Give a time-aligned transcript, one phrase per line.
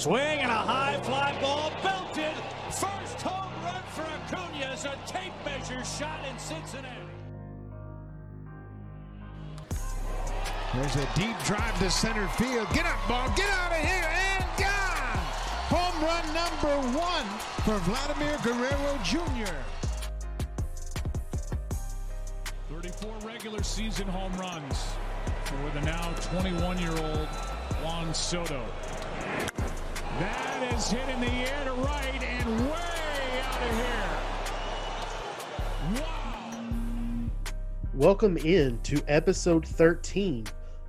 [0.00, 2.32] Swing and a high fly ball belted.
[2.70, 7.04] First home run for Acuna as a tape measure shot in Cincinnati.
[10.72, 12.66] There's a deep drive to center field.
[12.72, 13.28] Get up, ball.
[13.36, 15.20] Get out of here and gone.
[15.68, 17.26] Home run number one
[17.66, 19.52] for Vladimir Guerrero Jr.
[22.72, 24.82] 34 regular season home runs
[25.44, 27.28] for the now 21 year old
[27.84, 28.64] Juan Soto.
[30.20, 33.74] That is hit in the air to right and way out of
[35.94, 36.02] here.
[36.02, 37.30] Wow.
[37.94, 40.44] Welcome in to episode 13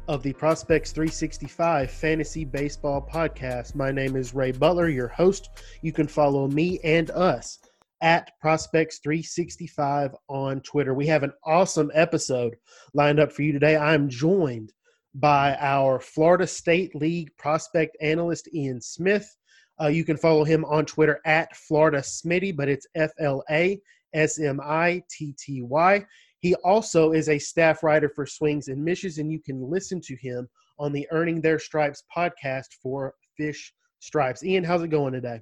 [0.10, 3.74] of the Prospects 365 Fantasy Baseball Podcast.
[3.74, 5.48] My name is Ray Butler, your host.
[5.82, 7.60] You can follow me and us
[8.02, 10.94] at Prospects 365 on Twitter.
[10.94, 12.58] We have an awesome episode
[12.94, 13.78] lined up for you today.
[13.78, 14.74] I'm joined
[15.16, 19.36] by our Florida State League prospect analyst, Ian Smith.
[19.82, 23.80] Uh, you can follow him on Twitter at Florida Smitty, but it's F L A
[24.14, 26.06] S M I T T Y.
[26.40, 30.16] He also is a staff writer for Swings and Mishes, and you can listen to
[30.16, 30.48] him
[30.80, 34.44] on the Earning Their Stripes podcast for Fish Stripes.
[34.44, 35.42] Ian, how's it going today?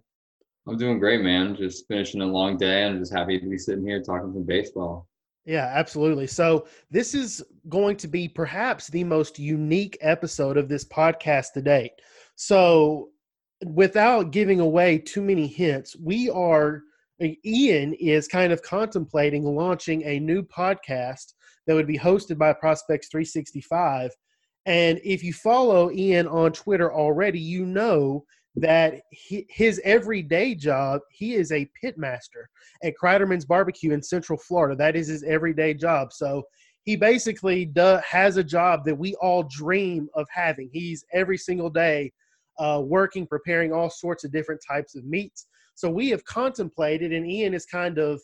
[0.67, 1.55] I'm doing great, man.
[1.55, 2.83] Just finishing a long day.
[2.83, 5.07] I'm just happy to be sitting here talking some baseball.
[5.45, 6.27] Yeah, absolutely.
[6.27, 11.61] So, this is going to be perhaps the most unique episode of this podcast to
[11.61, 11.93] date.
[12.35, 13.09] So,
[13.65, 16.81] without giving away too many hints, we are,
[17.45, 21.33] Ian is kind of contemplating launching a new podcast
[21.65, 24.11] that would be hosted by Prospects 365.
[24.65, 28.25] And if you follow Ian on Twitter already, you know
[28.61, 32.49] that he, his everyday job, he is a pit master
[32.83, 34.75] at Kreiderman's Barbecue in Central Florida.
[34.75, 36.13] That is his everyday job.
[36.13, 36.43] So
[36.83, 40.69] he basically does, has a job that we all dream of having.
[40.71, 42.11] He's every single day
[42.57, 45.47] uh, working, preparing all sorts of different types of meats.
[45.75, 48.21] So we have contemplated, and Ian has kind of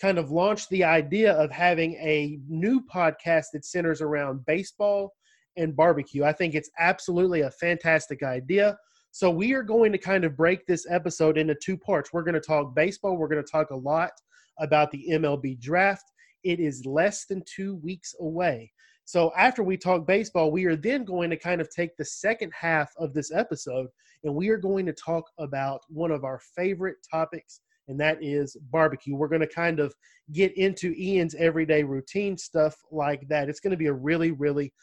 [0.00, 5.12] kind of launched the idea of having a new podcast that centers around baseball
[5.56, 6.24] and barbecue.
[6.24, 8.76] I think it's absolutely a fantastic idea.
[9.16, 12.12] So we are going to kind of break this episode into two parts.
[12.12, 13.16] We're going to talk baseball.
[13.16, 14.10] We're going to talk a lot
[14.58, 16.12] about the MLB draft.
[16.44, 18.70] It is less than two weeks away.
[19.06, 22.52] So after we talk baseball, we are then going to kind of take the second
[22.52, 23.86] half of this episode
[24.24, 28.54] and we are going to talk about one of our favorite topics, and that is
[28.70, 29.16] barbecue.
[29.16, 29.94] We're going to kind of
[30.32, 33.48] get into Ian's everyday routine stuff like that.
[33.48, 34.74] It's going to be a really, really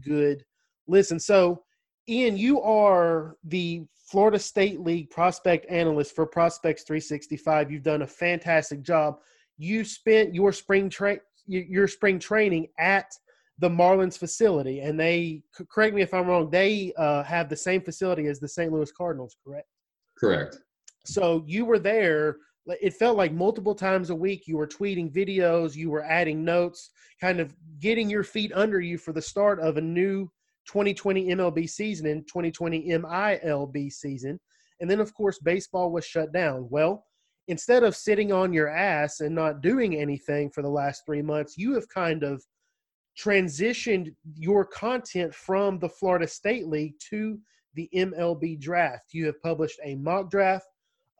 [0.00, 0.42] good
[0.86, 1.20] listen.
[1.20, 1.62] So
[2.08, 7.70] Ian, you are the Florida State League prospect analyst for Prospects 365.
[7.70, 9.18] You've done a fantastic job.
[9.56, 13.12] You spent your spring tra- your spring training at
[13.58, 16.50] the Marlins facility, and they correct me if I'm wrong.
[16.50, 18.72] They uh, have the same facility as the St.
[18.72, 19.68] Louis Cardinals, correct?
[20.18, 20.58] Correct.
[21.04, 22.36] So you were there.
[22.66, 24.46] It felt like multiple times a week.
[24.46, 25.74] You were tweeting videos.
[25.74, 29.76] You were adding notes, kind of getting your feet under you for the start of
[29.76, 30.30] a new
[30.66, 34.38] 2020 MLB season and 2020 MILB season.
[34.80, 36.66] And then, of course, baseball was shut down.
[36.70, 37.04] Well,
[37.48, 41.56] instead of sitting on your ass and not doing anything for the last three months,
[41.56, 42.42] you have kind of
[43.18, 47.38] transitioned your content from the Florida State League to
[47.74, 49.12] the MLB draft.
[49.12, 50.66] You have published a mock draft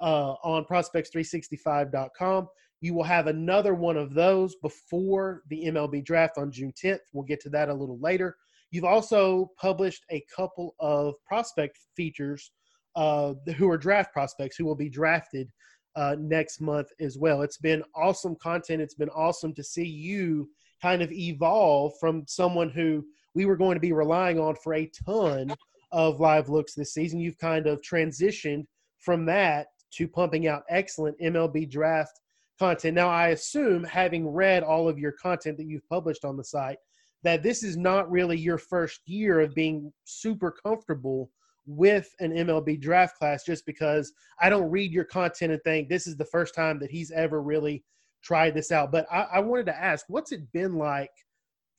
[0.00, 2.48] uh, on prospects365.com.
[2.80, 6.98] You will have another one of those before the MLB draft on June 10th.
[7.12, 8.36] We'll get to that a little later.
[8.72, 12.50] You've also published a couple of prospect features
[12.96, 15.50] uh, who are draft prospects who will be drafted
[15.94, 17.42] uh, next month as well.
[17.42, 18.80] It's been awesome content.
[18.80, 20.48] It's been awesome to see you
[20.80, 24.90] kind of evolve from someone who we were going to be relying on for a
[25.06, 25.54] ton
[25.92, 27.20] of live looks this season.
[27.20, 28.64] You've kind of transitioned
[28.98, 32.18] from that to pumping out excellent MLB draft
[32.58, 32.94] content.
[32.94, 36.78] Now, I assume, having read all of your content that you've published on the site,
[37.22, 41.30] that this is not really your first year of being super comfortable
[41.66, 46.06] with an MLB draft class just because I don't read your content and think this
[46.06, 47.84] is the first time that he's ever really
[48.22, 48.90] tried this out.
[48.90, 51.10] But I, I wanted to ask, what's it been like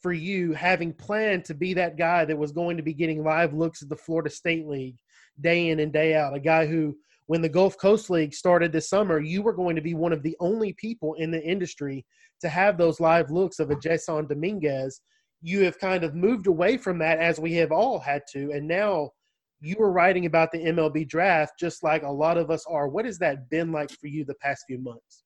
[0.02, 3.54] for you having planned to be that guy that was going to be getting live
[3.54, 4.98] looks at the Florida State League
[5.42, 6.36] day in and day out?
[6.36, 9.82] A guy who, when the Gulf Coast League started this summer, you were going to
[9.82, 12.06] be one of the only people in the industry
[12.42, 15.02] to have those live looks of a Jasson Dominguez
[15.44, 18.52] you have kind of moved away from that as we have all had to.
[18.54, 19.12] And now
[19.60, 22.88] you are writing about the mlb draft just like a lot of us are.
[22.88, 25.24] What has that been like for you the past few months?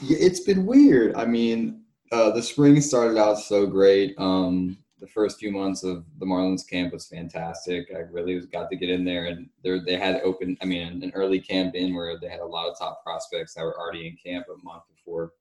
[0.00, 1.14] Yeah, it's been weird.
[1.14, 4.14] I mean uh, the spring started out so great.
[4.18, 7.88] Um, the first few months of the Marlins camp was fantastic.
[7.94, 10.56] I really got to get in there, and they had open.
[10.62, 13.64] I mean, an early camp in where they had a lot of top prospects that
[13.64, 15.32] were already in camp a month before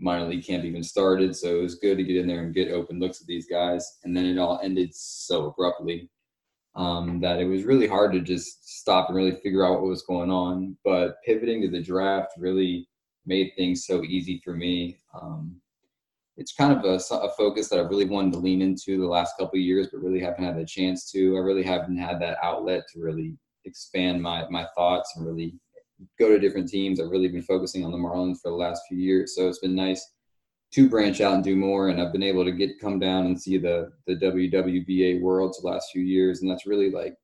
[0.00, 1.36] minor league camp even started.
[1.36, 3.98] So it was good to get in there and get open looks at these guys.
[4.04, 6.08] And then it all ended so abruptly
[6.74, 10.02] um, that it was really hard to just stop and really figure out what was
[10.02, 10.76] going on.
[10.84, 12.88] But pivoting to the draft really
[13.26, 14.98] made things so easy for me.
[15.20, 15.60] Um,
[16.36, 19.36] it's kind of a, a, focus that I really wanted to lean into the last
[19.38, 21.36] couple years, but really haven't had the chance to.
[21.36, 23.36] I really haven't had that outlet to really
[23.66, 25.54] expand my my thoughts and really
[26.18, 27.00] go to different teams.
[27.00, 29.74] I've really been focusing on the Marlins for the last few years, so it's been
[29.74, 30.14] nice
[30.72, 31.88] to branch out and do more.
[31.88, 35.68] And I've been able to get come down and see the the WWBA worlds the
[35.68, 37.16] last few years, and that's really like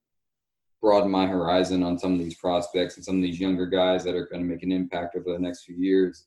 [0.81, 4.15] broadened my horizon on some of these prospects and some of these younger guys that
[4.15, 6.27] are going to make an impact over the next few years.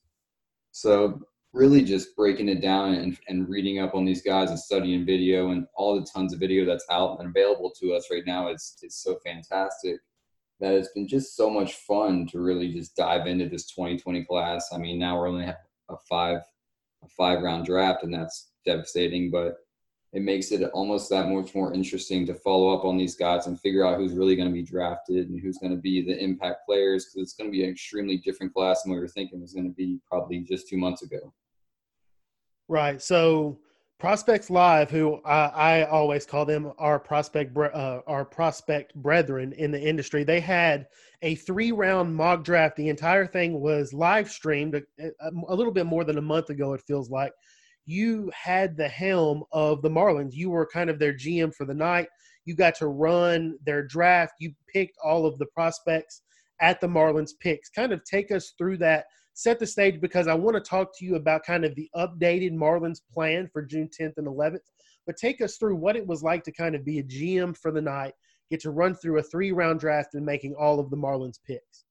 [0.71, 1.21] So
[1.53, 5.51] really just breaking it down and, and reading up on these guys and studying video
[5.51, 8.77] and all the tons of video that's out and available to us right now is,
[8.83, 9.99] is so fantastic
[10.59, 14.69] that it's been just so much fun to really just dive into this 2020 class.
[14.73, 15.55] I mean, now we're only have
[15.89, 16.39] a five
[17.03, 19.31] a five round draft, and that's devastating.
[19.31, 19.55] But
[20.11, 23.59] it makes it almost that much more interesting to follow up on these guys and
[23.59, 26.65] figure out who's really going to be drafted and who's going to be the impact
[26.65, 29.53] players because it's going to be an extremely different class than we were thinking was
[29.53, 31.33] going to be probably just two months ago.
[32.67, 33.01] Right.
[33.01, 33.59] So
[33.99, 39.71] Prospects Live, who I, I always call them our prospect uh, our prospect brethren in
[39.71, 40.87] the industry, they had
[41.21, 42.77] a three round mock draft.
[42.77, 44.81] The entire thing was live streamed a,
[45.49, 46.71] a, little bit more than a month ago.
[46.71, 47.33] It feels like
[47.85, 50.31] you had the helm of the Marlins.
[50.31, 52.07] You were kind of their GM for the night.
[52.45, 54.31] You got to run their draft.
[54.39, 56.21] You picked all of the prospects
[56.61, 57.69] at the Marlins picks.
[57.69, 59.07] Kind of take us through that
[59.39, 62.53] set the stage because I want to talk to you about kind of the updated
[62.53, 64.59] Marlins plan for June 10th and 11th.
[65.05, 67.71] But take us through what it was like to kind of be a GM for
[67.71, 68.13] the night,
[68.51, 71.85] get to run through a three round draft and making all of the Marlins picks.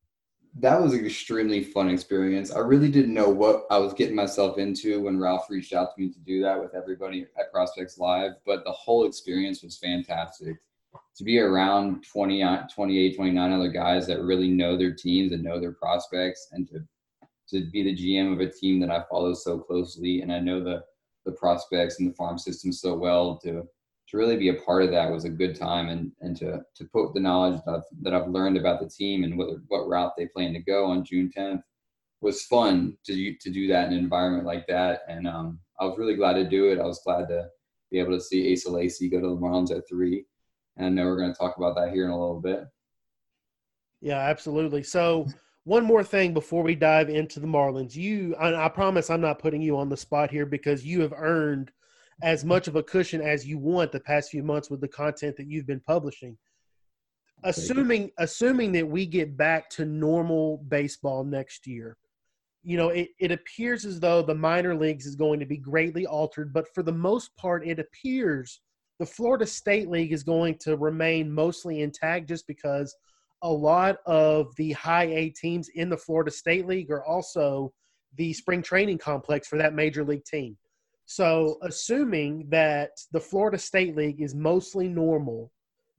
[0.60, 2.52] That was an extremely fun experience.
[2.52, 6.02] I really didn't know what I was getting myself into when Ralph reached out to
[6.02, 10.56] me to do that with everybody at Prospects Live, but the whole experience was fantastic
[11.16, 15.58] to be around 20, 28, 29 other guys that really know their teams and know
[15.58, 16.80] their prospects and to
[17.50, 20.62] to be the GM of a team that I follow so closely and I know
[20.62, 20.84] the
[21.24, 23.62] the prospects and the farm system so well to
[24.08, 26.84] to really be a part of that was a good time and and to to
[26.86, 30.12] put the knowledge that I've, that I've learned about the team and what what route
[30.16, 31.62] they plan to go on June 10th
[32.20, 35.98] was fun to to do that in an environment like that and um, I was
[35.98, 36.80] really glad to do it.
[36.80, 37.48] I was glad to
[37.90, 40.26] be able to see Asa Lacy go to the Marlins at three,
[40.76, 42.64] and I know we're going to talk about that here in a little bit.
[44.00, 44.82] Yeah, absolutely.
[44.82, 45.26] So
[45.69, 47.94] one more thing before we dive into the Marlins.
[47.94, 51.12] You, I, I, promise I'm not putting you on the spot here because you have
[51.15, 51.70] earned
[52.23, 55.37] as much of a cushion as you want the past few months with the content
[55.37, 56.38] that you've been publishing.
[57.44, 61.99] Assuming, assuming that we get back to normal baseball next year,
[62.62, 66.06] you know, it, it appears as though the minor leagues is going to be greatly
[66.06, 68.62] altered, but for the most part, it appears
[68.99, 72.97] the Florida State League is going to remain mostly intact just because–
[73.43, 77.73] a lot of the high A teams in the Florida State League are also
[78.17, 80.56] the spring training complex for that major league team.
[81.06, 85.50] So, assuming that the Florida State League is mostly normal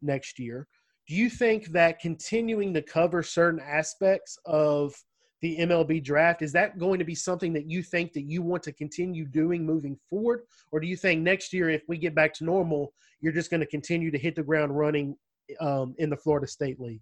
[0.01, 0.67] next year,
[1.07, 4.93] do you think that continuing to cover certain aspects of
[5.41, 8.61] the MLB draft is that going to be something that you think that you want
[8.63, 12.33] to continue doing moving forward or do you think next year if we get back
[12.33, 15.15] to normal you're just going to continue to hit the ground running
[15.61, 17.01] um, in the Florida State League?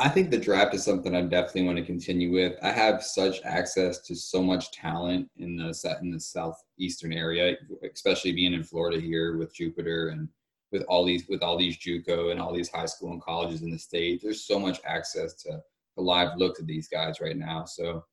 [0.00, 2.56] I think the draft is something I definitely want to continue with.
[2.62, 7.56] I have such access to so much talent in the set in the southeastern area,
[7.92, 10.28] especially being in Florida here with Jupiter and
[10.70, 13.70] with all these with all these JUCO and all these high school and colleges in
[13.70, 14.20] the state.
[14.22, 15.60] There's so much access to
[15.96, 17.64] the live look at these guys right now.
[17.64, 18.04] So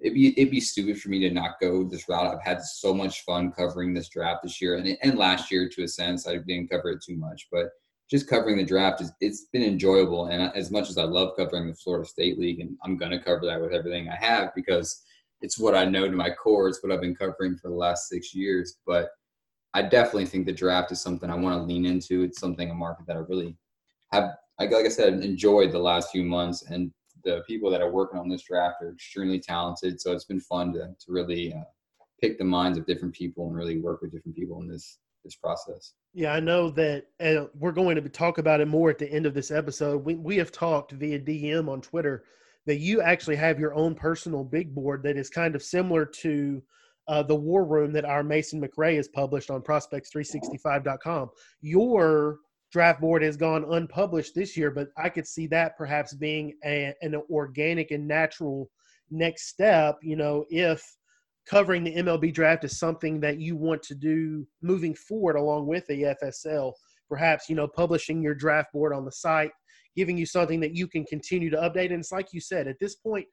[0.00, 2.34] it'd be it'd be stupid for me to not go this route.
[2.34, 5.84] I've had so much fun covering this draft this year and and last year to
[5.84, 6.26] a sense.
[6.26, 7.70] I didn't cover it too much, but
[8.10, 10.26] just covering the draft is it's been enjoyable.
[10.26, 13.20] And as much as I love covering the Florida State League, and I'm going to
[13.20, 15.02] cover that with everything I have because
[15.42, 16.68] it's what I know to my core.
[16.68, 18.78] It's what I've been covering for the last six years.
[18.84, 19.10] But
[19.74, 22.24] I definitely think the draft is something I want to lean into.
[22.24, 23.56] It's something a market that I really
[24.12, 26.62] have, like I said, enjoyed the last few months.
[26.68, 26.90] And
[27.22, 30.00] the people that are working on this draft are extremely talented.
[30.00, 31.62] So it's been fun to to really uh,
[32.20, 35.36] pick the minds of different people and really work with different people in this this
[35.36, 35.94] process.
[36.12, 39.26] Yeah, I know that uh, we're going to talk about it more at the end
[39.26, 40.04] of this episode.
[40.04, 42.24] We we have talked via DM on Twitter
[42.66, 46.62] that you actually have your own personal big board that is kind of similar to
[47.08, 51.30] uh, the war room that our Mason McRae has published on prospects365.com.
[51.60, 52.38] Your
[52.70, 56.94] draft board has gone unpublished this year, but I could see that perhaps being a,
[57.02, 58.70] an organic and natural
[59.10, 59.98] next step.
[60.02, 60.84] You know, if
[61.50, 65.84] covering the MLB draft is something that you want to do moving forward along with
[65.88, 66.72] the FSL,
[67.08, 69.50] perhaps you know publishing your draft board on the site,
[69.96, 71.86] giving you something that you can continue to update.
[71.86, 73.26] And it's like you said, at this point,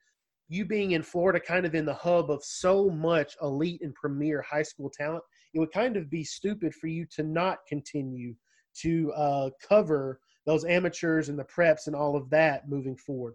[0.48, 4.42] you being in Florida, kind of in the hub of so much elite and premier
[4.42, 5.22] high school talent,
[5.54, 8.34] it would kind of be stupid for you to not continue
[8.80, 13.34] to uh, cover those amateurs and the preps and all of that moving forward.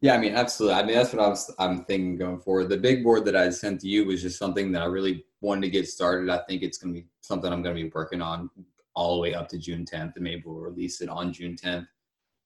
[0.00, 0.78] Yeah, I mean, absolutely.
[0.78, 2.68] I mean, that's what I was, I'm thinking going forward.
[2.68, 5.62] The big board that I sent to you was just something that I really wanted
[5.62, 6.30] to get started.
[6.30, 8.48] I think it's going to be something I'm going to be working on
[8.94, 11.86] all the way up to June 10th, and maybe we'll release it on June 10th.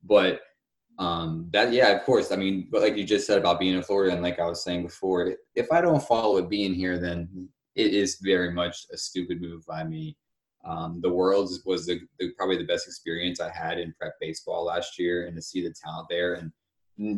[0.02, 0.40] But
[0.98, 2.32] um, that, yeah, of course.
[2.32, 4.64] I mean, but like you just said about being in Florida, and like I was
[4.64, 8.96] saying before, if I don't follow it being here, then it is very much a
[8.96, 10.16] stupid move by me.
[10.64, 14.64] Um, the Worlds was the, the, probably the best experience I had in prep baseball
[14.64, 16.52] last year, and to see the talent there and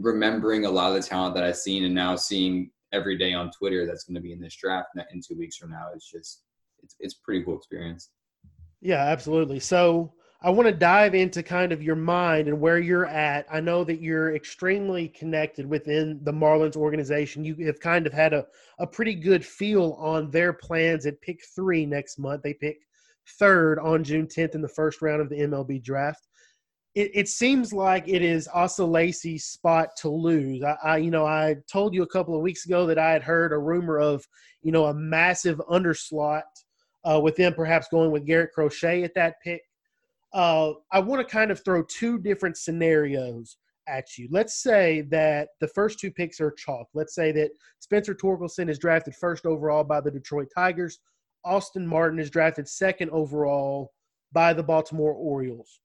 [0.02, 3.50] remembering a lot of the talent that I've seen, and now seeing every day on
[3.50, 6.42] Twitter that's going to be in this draft in two weeks from now is just
[6.82, 8.10] it's it's pretty cool experience.
[8.80, 9.60] Yeah, absolutely.
[9.60, 10.12] So
[10.42, 13.46] I want to dive into kind of your mind and where you're at.
[13.50, 17.44] I know that you're extremely connected within the Marlins organization.
[17.44, 18.44] You have kind of had a,
[18.78, 22.42] a pretty good feel on their plans at pick three next month.
[22.42, 22.80] They pick
[23.38, 26.28] third on June 10th in the first round of the MLB draft.
[26.94, 30.62] It, it seems like it is Asa Lacy's spot to lose.
[30.62, 33.22] I, I, you know, I told you a couple of weeks ago that I had
[33.22, 34.26] heard a rumor of,
[34.62, 36.42] you know, a massive underslot
[37.04, 39.62] uh, with them perhaps going with Garrett Crochet at that pick.
[40.32, 44.28] Uh, I want to kind of throw two different scenarios at you.
[44.30, 46.88] Let's say that the first two picks are chalk.
[46.94, 51.00] Let's say that Spencer Torkelson is drafted first overall by the Detroit Tigers.
[51.44, 53.92] Austin Martin is drafted second overall
[54.32, 55.80] by the Baltimore Orioles.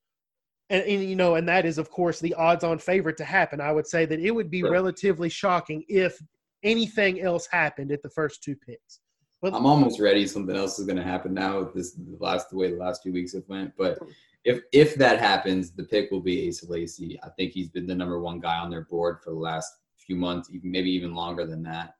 [0.69, 3.59] And, and, you know, and that is of course the odds-on favorite to happen.
[3.59, 4.71] I would say that it would be sure.
[4.71, 6.21] relatively shocking if
[6.63, 8.99] anything else happened at the first two picks.
[9.41, 10.27] But I'm almost ready.
[10.27, 13.03] Something else is going to happen now with this the last the way the last
[13.03, 13.71] few weeks have went.
[13.77, 13.97] But
[14.43, 17.17] if if that happens, the pick will be Asa Lacy.
[17.23, 20.17] I think he's been the number one guy on their board for the last few
[20.17, 21.95] months, even maybe even longer than that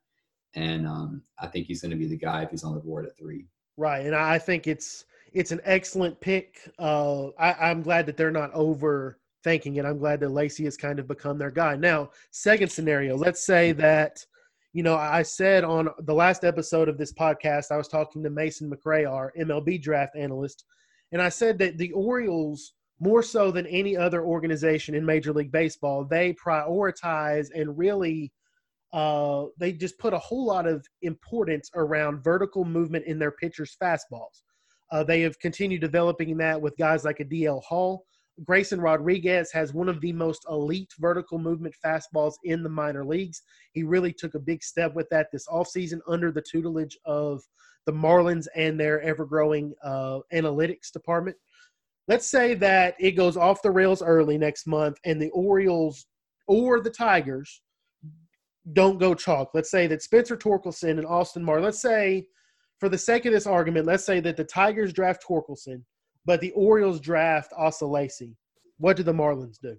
[0.54, 3.06] and um, I think he's going to be the guy if he's on the board
[3.06, 3.46] at three.
[3.76, 6.68] Right, and I think it's it's an excellent pick.
[6.78, 9.84] Uh, I, I'm glad that they're not overthinking it.
[9.84, 11.76] I'm glad that Lacy has kind of become their guy.
[11.76, 14.24] Now, second scenario, let's say that
[14.72, 18.30] you know I said on the last episode of this podcast, I was talking to
[18.30, 20.64] Mason McRae, our MLB draft analyst,
[21.12, 25.50] and I said that the Orioles more so than any other organization in Major League
[25.50, 28.30] Baseball, they prioritize and really
[28.92, 33.76] uh, they just put a whole lot of importance around vertical movement in their pitchers'
[33.82, 34.42] fastballs.
[34.90, 38.04] Uh, they have continued developing that with guys like a DL Hall.
[38.44, 43.42] Grayson Rodriguez has one of the most elite vertical movement fastballs in the minor leagues.
[43.72, 47.42] He really took a big step with that this offseason under the tutelage of
[47.86, 51.36] the Marlins and their ever growing uh, analytics department.
[52.08, 56.06] Let's say that it goes off the rails early next month and the Orioles
[56.46, 57.62] or the Tigers
[58.72, 59.50] don't go chalk.
[59.54, 62.26] Let's say that Spencer Torkelson and Austin Martin, let's say,
[62.80, 65.82] for the sake of this argument, let's say that the Tigers draft Torkelson,
[66.24, 67.86] but the Orioles draft Asa.
[68.78, 69.76] What do the Marlins do?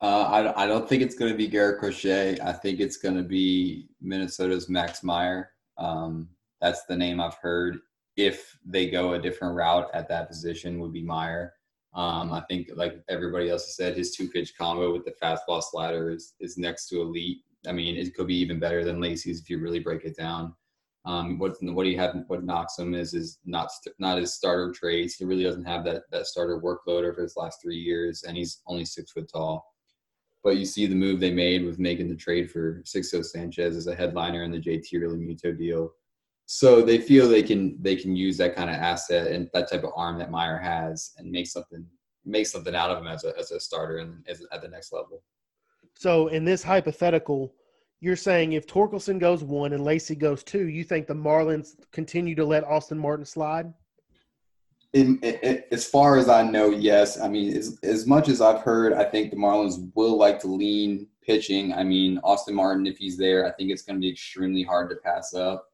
[0.00, 0.22] Uh,
[0.56, 2.36] I, I don't think it's going to be Garrett Crochet.
[2.42, 5.50] I think it's going to be Minnesota's Max Meyer.
[5.78, 6.28] Um,
[6.60, 7.78] that's the name I've heard.
[8.16, 11.54] If they go a different route at that position, would be Meyer.
[11.94, 15.62] Um, I think, like everybody else has said, his two pitch combo with the fastball
[15.62, 17.38] slider is, is next to elite.
[17.68, 20.54] I mean, it could be even better than Lacy's if you really break it down.
[21.04, 25.16] Um, what what he have what knocks him is is not not his starter traits.
[25.16, 28.62] He really doesn't have that that starter workload over his last three years, and he's
[28.66, 29.66] only six foot tall.
[30.44, 33.86] But you see the move they made with making the trade for Sixto Sanchez as
[33.86, 35.92] a headliner in the JT Realmuto deal
[36.46, 39.84] so they feel they can they can use that kind of asset and that type
[39.84, 41.86] of arm that Meyer has and make something
[42.24, 44.92] make something out of him as a as a starter and as, at the next
[44.92, 45.22] level.
[45.94, 47.54] So in this hypothetical,
[48.02, 52.34] you're saying if Torkelson goes one and Lacy goes two, you think the Marlins continue
[52.34, 53.72] to let Austin Martin slide?
[54.92, 57.20] In, in, as far as I know, yes.
[57.20, 60.48] I mean, as, as much as I've heard, I think the Marlins will like to
[60.48, 61.72] lean pitching.
[61.72, 64.90] I mean, Austin Martin, if he's there, I think it's going to be extremely hard
[64.90, 65.68] to pass up.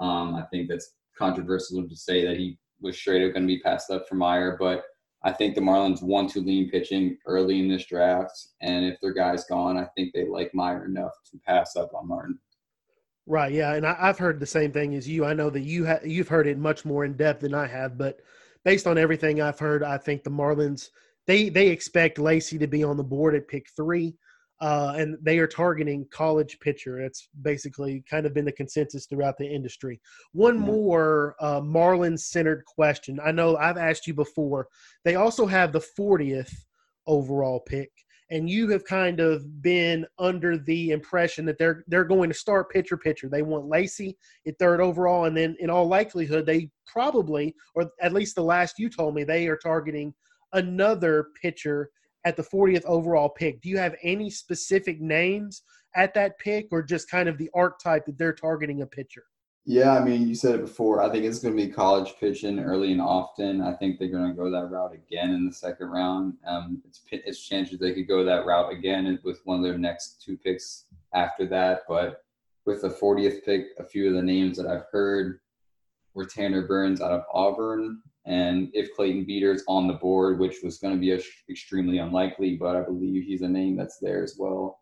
[0.00, 3.60] Um, I think that's controversial to say that he was straight up going to be
[3.60, 4.84] passed up for Meyer, but
[5.24, 9.14] I think the Marlins want to lean pitching early in this draft, and if their
[9.14, 12.38] guy's gone, I think they like Meyer enough to pass up on Martin.
[13.26, 13.52] Right.
[13.52, 15.24] Yeah, and I, have heard the same thing as you.
[15.24, 17.96] I know that you ha- you've heard it much more in depth than I have,
[17.96, 18.20] but
[18.66, 20.90] based on everything I've heard, I think the Marlins
[21.26, 24.14] they they expect Lacy to be on the board at pick three,
[24.64, 26.98] uh, and they are targeting college pitcher.
[26.98, 30.00] It's basically kind of been the consensus throughout the industry.
[30.32, 30.66] One mm-hmm.
[30.66, 33.20] more uh, Marlins centered question.
[33.22, 34.68] I know I've asked you before.
[35.04, 36.50] They also have the 40th
[37.06, 37.90] overall pick
[38.30, 42.70] and you have kind of been under the impression that they're they're going to start
[42.70, 43.28] pitcher pitcher.
[43.28, 44.16] They want Lacy
[44.46, 48.78] at third overall, and then in all likelihood, they probably, or at least the last
[48.78, 50.14] you told me, they are targeting
[50.54, 51.90] another pitcher
[52.24, 53.60] at the 40th overall pick.
[53.60, 55.62] Do you have any specific names
[55.96, 59.24] at that pick, or just kind of the archetype that they're targeting a pitcher?
[59.66, 61.02] Yeah, I mean, you said it before.
[61.02, 63.62] I think it's going to be college pitching early and often.
[63.62, 66.34] I think they're going to go that route again in the second round.
[66.46, 70.22] Um, it's it's chances they could go that route again with one of their next
[70.22, 71.82] two picks after that.
[71.88, 72.24] But
[72.66, 75.40] with the 40th pick, a few of the names that I've heard
[76.14, 80.78] were Tanner Burns out of Auburn, and if Clayton Beeter's on the board, which was
[80.78, 84.36] going to be a, extremely unlikely, but I believe he's a name that's there as
[84.38, 84.80] well.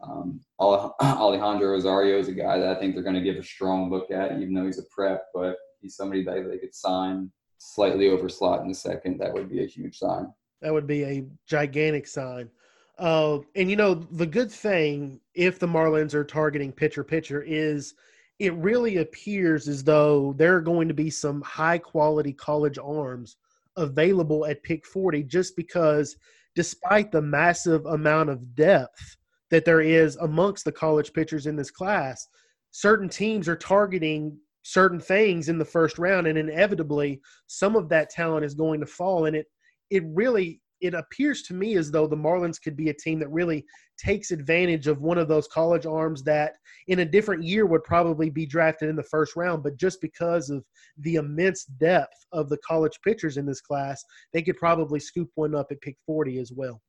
[0.00, 3.90] Um, Alejandro Rosario is a guy that I think they're going to give a strong
[3.90, 8.08] look at, even though he's a prep, but he's somebody that they could sign slightly
[8.08, 9.18] over slot in the second.
[9.18, 10.32] That would be a huge sign.
[10.60, 12.50] That would be a gigantic sign.
[12.98, 17.94] Uh, and you know, the good thing if the Marlins are targeting pitcher pitcher is
[18.38, 23.36] it really appears as though there are going to be some high quality college arms
[23.76, 26.16] available at pick 40 just because
[26.54, 29.16] despite the massive amount of depth
[29.50, 32.28] that there is amongst the college pitchers in this class.
[32.70, 38.10] Certain teams are targeting certain things in the first round, and inevitably, some of that
[38.10, 39.24] talent is going to fall.
[39.26, 39.46] And it
[39.90, 43.30] it really it appears to me as though the Marlins could be a team that
[43.30, 43.64] really
[43.98, 46.54] takes advantage of one of those college arms that
[46.86, 50.50] in a different year would probably be drafted in the first round, but just because
[50.50, 50.64] of
[50.98, 55.54] the immense depth of the college pitchers in this class, they could probably scoop one
[55.54, 56.80] up at pick 40 as well.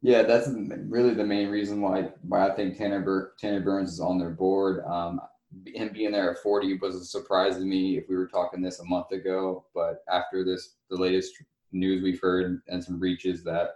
[0.00, 4.00] Yeah, that's really the main reason why why I think Tanner, Bur- Tanner Burns is
[4.00, 4.84] on their board.
[4.84, 5.20] Um,
[5.66, 8.80] him being there at 40 was a surprise to me if we were talking this
[8.80, 9.64] a month ago.
[9.74, 11.32] But after this, the latest
[11.72, 13.70] news we've heard and some reaches that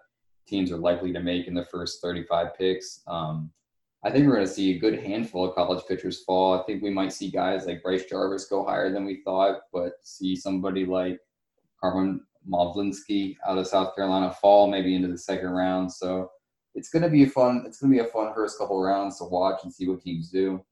[0.47, 3.51] teams are likely to make in the first 35 picks, um,
[4.05, 6.59] I think we're going to see a good handful of college pitchers fall.
[6.59, 9.93] I think we might see guys like Bryce Jarvis go higher than we thought, but
[10.03, 11.21] see somebody like
[11.81, 15.93] Carmen Mlodzinski out of South Carolina fall maybe into the second round.
[15.93, 16.31] So
[16.75, 17.63] it's going to be a fun.
[17.65, 20.31] It's going to be a fun first couple rounds to watch and see what teams
[20.31, 20.65] do.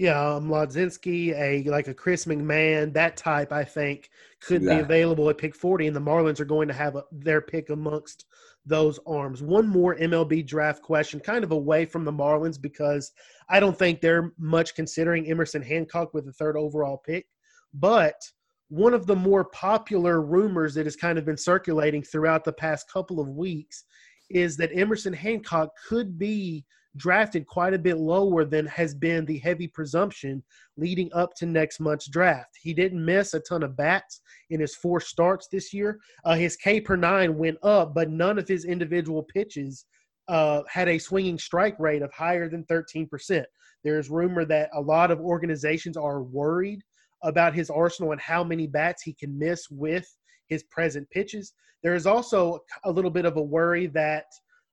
[0.00, 4.08] Yeah, um, Mlodzinski, a like a Chris McMahon, that type, I think,
[4.40, 4.76] could exactly.
[4.76, 7.68] be available at pick 40, and the Marlins are going to have a, their pick
[7.68, 8.24] amongst
[8.64, 9.42] those arms.
[9.42, 13.12] One more MLB draft question, kind of away from the Marlins, because
[13.50, 17.26] I don't think they're much considering Emerson Hancock with the third overall pick.
[17.74, 18.16] But
[18.70, 22.90] one of the more popular rumors that has kind of been circulating throughout the past
[22.90, 23.84] couple of weeks
[24.30, 26.64] is that Emerson Hancock could be
[26.96, 30.42] drafted quite a bit lower than has been the heavy presumption
[30.76, 32.50] leading up to next month's draft.
[32.60, 36.00] He didn't miss a ton of bats in his four starts this year.
[36.24, 39.86] Uh, his K per nine went up, but none of his individual pitches
[40.28, 43.44] uh, had a swinging strike rate of higher than 13%.
[43.82, 46.80] There's rumor that a lot of organizations are worried
[47.22, 50.06] about his arsenal and how many bats he can miss with
[50.48, 51.52] his present pitches.
[51.82, 54.26] There is also a little bit of a worry that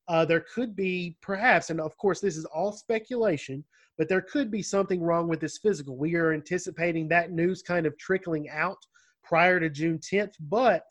[0.07, 3.63] uh, there could be perhaps, and of course, this is all speculation,
[3.97, 5.97] but there could be something wrong with this physical.
[5.97, 8.77] We are anticipating that news kind of trickling out
[9.23, 10.83] prior to June 10th, but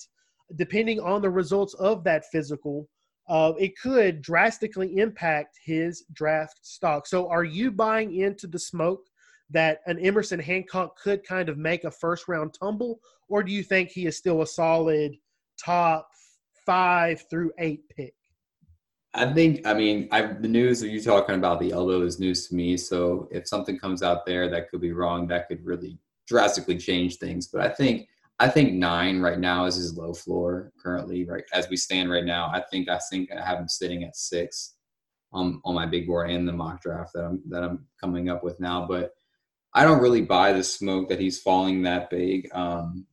[0.56, 2.88] depending on the results of that physical,
[3.28, 7.06] uh, it could drastically impact his draft stock.
[7.06, 9.04] So, are you buying into the smoke
[9.50, 13.62] that an Emerson Hancock could kind of make a first round tumble, or do you
[13.62, 15.16] think he is still a solid
[15.62, 16.08] top
[16.64, 18.14] five through eight pick?
[19.16, 22.48] I think, I mean, I've, the news of you talking about the elbow is news
[22.48, 22.76] to me.
[22.76, 25.98] So if something comes out there that could be wrong, that could really
[26.28, 27.48] drastically change things.
[27.48, 31.68] But I think, I think nine right now is his low floor currently, right as
[31.68, 32.50] we stand right now.
[32.52, 34.74] I think, I think I have him sitting at six
[35.32, 38.44] on on my big board and the mock draft that I'm that I'm coming up
[38.44, 38.86] with now.
[38.86, 39.12] But
[39.74, 42.48] I don't really buy the smoke that he's falling that big.
[42.54, 43.06] Um,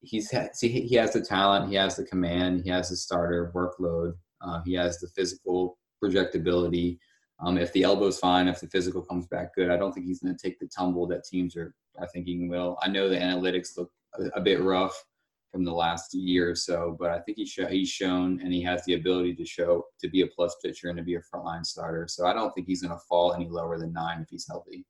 [0.00, 4.14] he's see, he has the talent, he has the command, he has the starter workload,
[4.42, 6.98] uh, he has the physical projectability.
[7.40, 10.20] Um, if the elbow's fine, if the physical comes back good, I don't think he's
[10.20, 12.78] going to take the tumble that teams are are thinking will.
[12.82, 15.04] I know the analytics look a, a bit rough
[15.50, 18.62] from the last year or so, but I think he's show, he's shown and he
[18.62, 21.64] has the ability to show to be a plus pitcher and to be a frontline
[21.64, 22.06] starter.
[22.08, 24.86] So I don't think he's going to fall any lower than nine if he's healthy.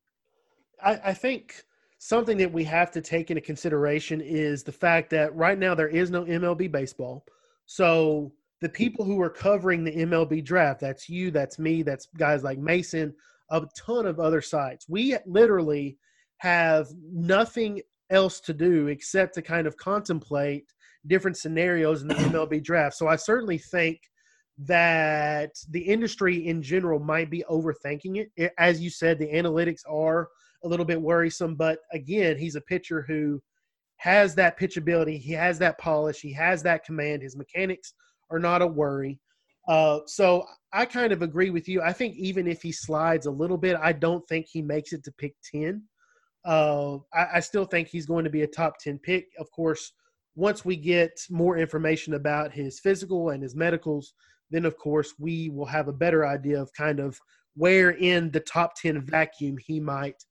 [0.81, 1.65] I, I think
[1.99, 5.89] something that we have to take into consideration is the fact that right now there
[5.89, 7.25] is no MLB baseball.
[7.67, 8.33] So
[8.63, 12.59] the people who are covering the MLB draft, that's you, that's me, that's guys like
[12.59, 13.13] Mason,
[13.51, 14.87] a ton of other sites.
[14.89, 15.99] We literally
[16.39, 20.65] have nothing else to do except to kind of contemplate
[21.09, 22.95] different scenarios in the MLB draft.
[22.95, 23.99] So I certainly think
[24.59, 28.53] that the industry in general might be overthinking it.
[28.59, 30.29] As you said, the analytics are
[30.63, 33.43] a little bit worrisome, but again, he's a pitcher who
[33.97, 37.23] has that pitchability, he has that polish, he has that command.
[37.23, 37.95] His mechanics
[38.33, 39.21] are not a worry.
[39.69, 41.83] Uh, so I kind of agree with you.
[41.83, 45.05] I think even if he slides a little bit, I don't think he makes it
[45.05, 45.83] to pick 10.
[46.45, 49.29] Uh, I, I still think he's going to be a top 10 pick.
[49.39, 49.93] Of course,
[50.35, 54.15] once we get more information about his physical and his medicals,
[54.51, 57.19] then of course we will have a better idea of kind of
[57.55, 60.23] where in the top 10 vacuum he might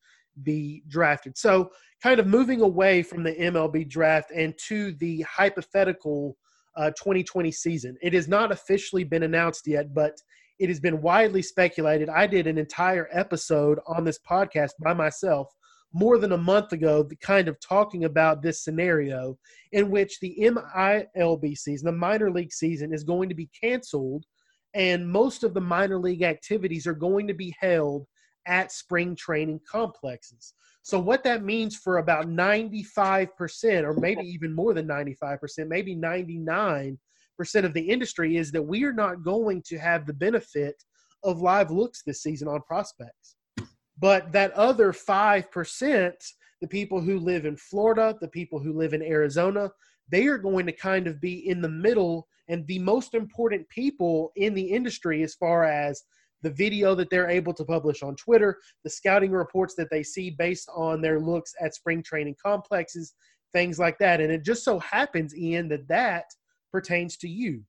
[0.44, 1.38] be drafted.
[1.38, 6.36] So, kind of moving away from the MLB draft and to the hypothetical
[6.78, 7.98] uh, 2020 season.
[8.02, 10.18] It has not officially been announced yet, but
[10.60, 12.10] it has been widely speculated.
[12.10, 15.48] I did an entire episode on this podcast by myself
[15.94, 19.38] more than a month ago, kind of talking about this scenario
[19.72, 24.26] in which the MILB season, the minor league season, is going to be canceled,
[24.74, 28.06] and most of the minor league activities are going to be held
[28.48, 30.54] at spring training complexes.
[30.84, 36.98] So, what that means for about 95%, or maybe even more than 95%, maybe 99%
[37.64, 40.76] of the industry, is that we are not going to have the benefit
[41.24, 43.36] of live looks this season on prospects.
[44.00, 46.12] But that other 5%,
[46.62, 49.70] the people who live in Florida, the people who live in Arizona,
[50.10, 54.32] they are going to kind of be in the middle and the most important people
[54.36, 56.04] in the industry as far as
[56.42, 60.30] the video that they're able to publish on Twitter, the scouting reports that they see
[60.30, 63.14] based on their looks at spring training complexes,
[63.54, 64.22] things like that.
[64.22, 66.26] And it just so happens, Ian, that that
[66.72, 67.64] pertains to you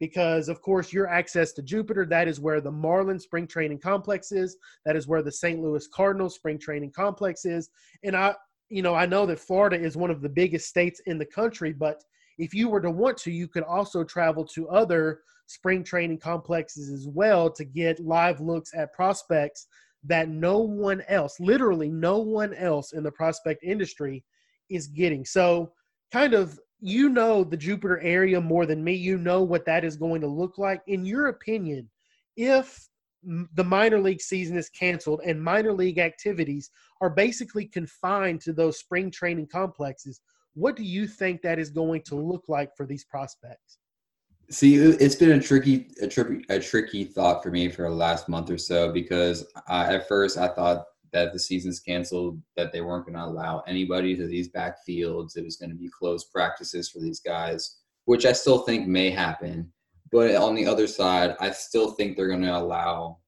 [0.00, 4.32] because of course your access to Jupiter that is where the Marlin spring training complex
[4.32, 5.60] is that is where the St.
[5.60, 7.70] Louis Cardinals spring training complex is
[8.04, 8.34] and I
[8.68, 11.72] you know I know that Florida is one of the biggest states in the country
[11.72, 12.02] but
[12.38, 16.90] if you were to want to you could also travel to other spring training complexes
[16.90, 19.66] as well to get live looks at prospects
[20.04, 24.24] that no one else literally no one else in the prospect industry
[24.70, 25.72] is getting so
[26.12, 28.94] kind of you know the Jupiter area more than me.
[28.94, 30.82] You know what that is going to look like.
[30.86, 31.90] In your opinion,
[32.36, 32.88] if
[33.22, 38.78] the minor league season is canceled and minor league activities are basically confined to those
[38.78, 40.20] spring training complexes,
[40.54, 43.77] what do you think that is going to look like for these prospects?
[44.50, 48.30] See, it's been a tricky, a tricky, a tricky thought for me for the last
[48.30, 52.80] month or so because uh, at first I thought that the season's canceled, that they
[52.80, 55.36] weren't going to allow anybody to these backfields.
[55.36, 59.10] It was going to be closed practices for these guys, which I still think may
[59.10, 59.70] happen.
[60.10, 63.18] But on the other side, I still think they're going to allow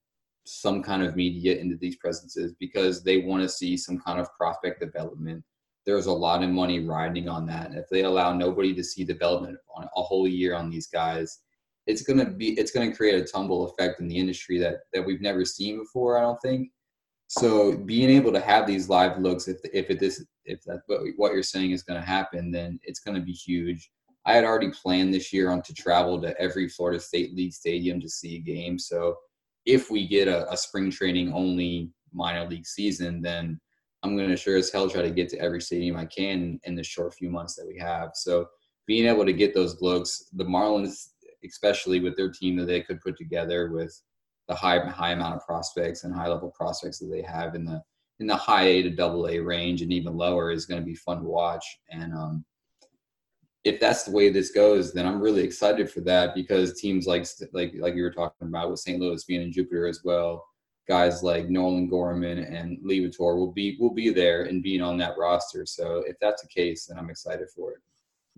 [0.47, 4.35] some kind of media into these presences because they want to see some kind of
[4.37, 5.45] prospect development.
[5.87, 7.71] There's a lot of money riding on that.
[7.71, 11.41] And if they allow nobody to see development on a whole year on these guys,
[11.87, 15.23] it's gonna be it's gonna create a tumble effect in the industry that that we've
[15.23, 16.19] never seen before.
[16.19, 16.71] I don't think.
[17.29, 20.83] So being able to have these live looks, if if it is if that's
[21.17, 23.91] what, you're saying is to happen, then it's to be huge.
[24.27, 28.01] I had already planned this year on to travel to every Florida State League stadium
[28.01, 28.79] to see a game.
[28.79, 29.17] So
[29.65, 33.61] if we get a, a spring training only minor league season, then
[34.03, 36.75] I'm going to sure as hell try to get to every stadium I can in
[36.75, 38.13] the short few months that we have.
[38.15, 38.49] So
[38.87, 41.11] being able to get those looks, the Marlins,
[41.45, 43.95] especially with their team that they could put together with
[44.49, 47.83] the high high amount of prospects and high level prospects that they have in the
[48.19, 50.95] in the high A to double A range and even lower is going to be
[50.95, 51.65] fun to watch.
[51.91, 52.45] And um,
[53.65, 57.27] if that's the way this goes, then I'm really excited for that because teams like
[57.53, 59.01] like like you were talking about with St.
[59.01, 60.45] Louis being in Jupiter as well,
[60.91, 65.17] guys like Nolan Gorman and Liberatore will be will be there and being on that
[65.17, 65.65] roster.
[65.65, 67.79] So if that's the case, then I'm excited for it.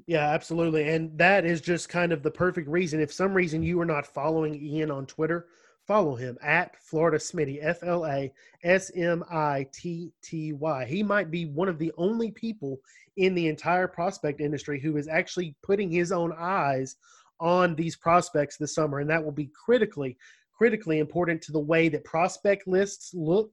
[0.06, 0.88] Yeah, absolutely.
[0.88, 3.00] And that is just kind of the perfect reason.
[3.00, 5.46] If some reason you are not following Ian on Twitter,
[5.86, 10.84] Follow him at Florida Smitty, F L A S M I T T Y.
[10.84, 12.80] He might be one of the only people
[13.16, 16.96] in the entire prospect industry who is actually putting his own eyes
[17.40, 20.16] on these prospects this summer, and that will be critically,
[20.62, 23.52] critically important to the way that prospect lists look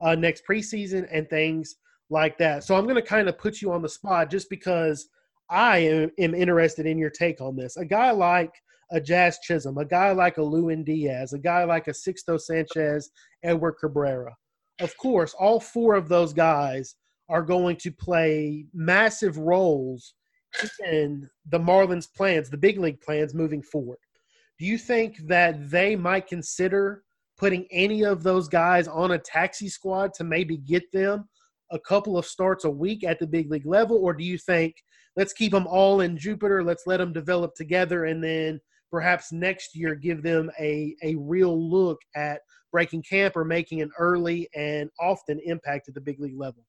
[0.00, 1.76] uh, next preseason and things
[2.10, 2.64] like that.
[2.64, 5.08] So I'm going to kind of put you on the spot just because
[5.48, 7.76] I am, am interested in your take on this.
[7.76, 8.50] A guy like
[8.90, 13.08] a Jazz Chisholm, a guy like a Lewin Diaz, a guy like a Sixto Sanchez,
[13.44, 14.34] Edward Cabrera.
[14.80, 16.96] of course, all four of those guys
[17.28, 20.14] are going to play massive roles
[20.90, 23.98] in the Marlins' plans, the big league plans moving forward.
[24.58, 27.04] Do you think that they might consider
[27.38, 31.28] putting any of those guys on a taxi squad to maybe get them
[31.70, 33.96] a couple of starts a week at the big league level?
[33.98, 34.74] Or do you think
[35.16, 39.76] let's keep them all in Jupiter, let's let them develop together, and then perhaps next
[39.76, 42.40] year give them a, a real look at
[42.72, 46.64] breaking camp or making an early and often impact at the big league level?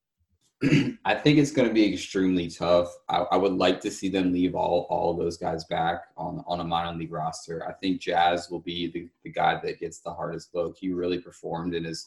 [1.05, 2.93] I think it's going to be extremely tough.
[3.07, 6.59] I, I, would like to see them leave all all those guys back on on
[6.59, 7.65] a minor league roster.
[7.65, 10.75] I think Jazz will be the, the guy that gets the hardest look.
[10.77, 12.05] He really performed in his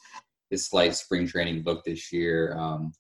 [0.51, 2.55] his slight spring training look this year.
[2.59, 2.93] Um,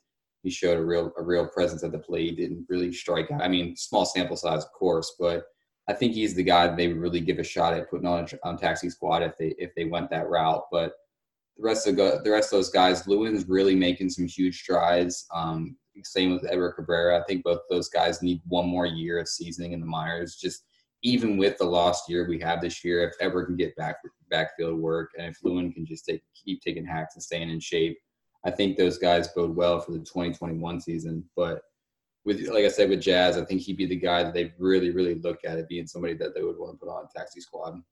[0.42, 2.38] he showed a real a real presence at the plate.
[2.38, 3.42] Didn't really strike out.
[3.42, 5.44] I mean, small sample size, of course, but
[5.86, 8.48] I think he's the guy they would really give a shot at putting on a
[8.48, 10.64] on taxi squad if they if they went that route.
[10.72, 10.94] But
[11.56, 15.26] the rest of the, rest of those guys, Lewin's really making some huge strides.
[15.34, 17.20] Um, same with Edward Cabrera.
[17.20, 20.36] I think both those guys need one more year of seasoning in the minors.
[20.36, 20.64] Just
[21.02, 23.96] even with the lost year we have this year, if Edward can get back
[24.30, 27.98] backfield work and if Lewin can just take keep taking hacks and staying in shape,
[28.44, 31.24] I think those guys bode well for the 2021 season.
[31.36, 31.60] But
[32.24, 34.90] with like I said with Jazz, I think he'd be the guy that they really
[34.90, 37.82] really look at it being somebody that they would want to put on taxi squad.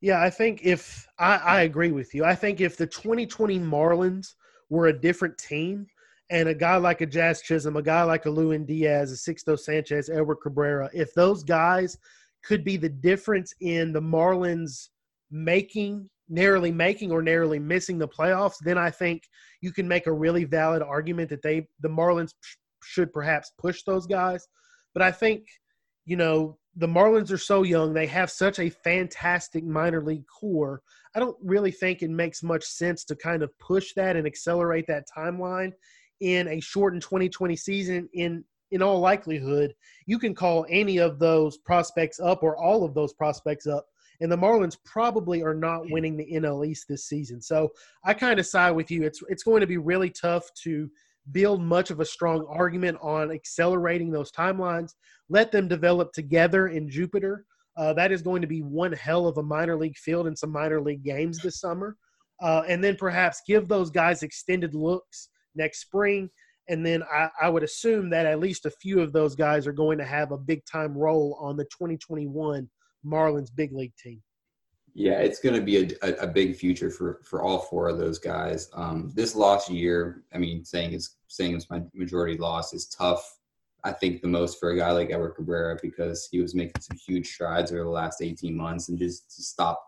[0.00, 2.24] Yeah, I think if I, I agree with you.
[2.24, 4.34] I think if the 2020 Marlins
[4.70, 5.86] were a different team
[6.30, 9.58] and a guy like a Jazz Chisholm, a guy like a Lewin Diaz, a Sixto
[9.58, 11.98] Sanchez, Edward Cabrera, if those guys
[12.44, 14.88] could be the difference in the Marlins
[15.30, 19.22] making narrowly making or narrowly missing the playoffs, then I think
[19.60, 22.34] you can make a really valid argument that they the Marlins
[22.84, 24.46] should perhaps push those guys.
[24.94, 25.46] But I think,
[26.04, 27.92] you know, the Marlins are so young.
[27.92, 30.80] They have such a fantastic minor league core.
[31.14, 34.86] I don't really think it makes much sense to kind of push that and accelerate
[34.86, 35.72] that timeline
[36.20, 38.08] in a shortened 2020 season.
[38.14, 39.74] In in all likelihood,
[40.06, 43.86] you can call any of those prospects up or all of those prospects up,
[44.20, 47.40] and the Marlins probably are not winning the NL East this season.
[47.40, 47.70] So
[48.04, 49.02] I kind of side with you.
[49.02, 50.88] It's it's going to be really tough to
[51.32, 54.92] build much of a strong argument on accelerating those timelines.
[55.28, 57.44] Let them develop together in Jupiter.
[57.76, 60.50] Uh, that is going to be one hell of a minor league field and some
[60.50, 61.96] minor league games this summer.
[62.42, 66.28] Uh, and then perhaps give those guys extended looks next spring.
[66.68, 69.72] And then I, I, would assume that at least a few of those guys are
[69.72, 72.68] going to have a big time role on the 2021
[73.04, 74.22] Marlins big league team.
[74.98, 77.98] Yeah, it's going to be a, a, a, big future for, for all four of
[77.98, 78.68] those guys.
[78.74, 83.38] Um, this lost year, I mean, saying it's saying it's my majority loss is tough.
[83.84, 86.96] I think the most for a guy like Edward Cabrera because he was making some
[86.96, 89.80] huge strides over the last 18 months and just to stop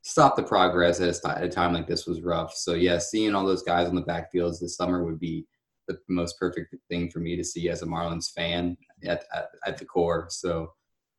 [0.00, 2.54] stop the progress at a, time like this was rough.
[2.54, 5.44] So yeah, seeing all those guys on the backfields this summer would be
[5.88, 9.76] the most perfect thing for me to see as a Marlins fan at, at, at
[9.76, 10.28] the core.
[10.30, 10.72] So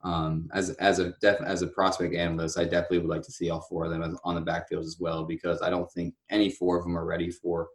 [0.06, 3.50] um, as as a def, as a prospect analyst, I definitely would like to see
[3.50, 6.78] all four of them on the backfield as well because I don't think any four
[6.78, 7.70] of them are ready for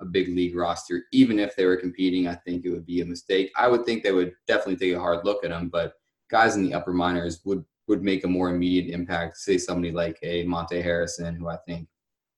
[0.00, 1.02] a big league roster.
[1.12, 3.52] Even if they were competing, I think it would be a mistake.
[3.56, 5.92] I would think they would definitely take a hard look at them, but
[6.30, 9.36] guys in the upper minors would would make a more immediate impact.
[9.36, 11.86] Say somebody like a Monte Harrison, who I think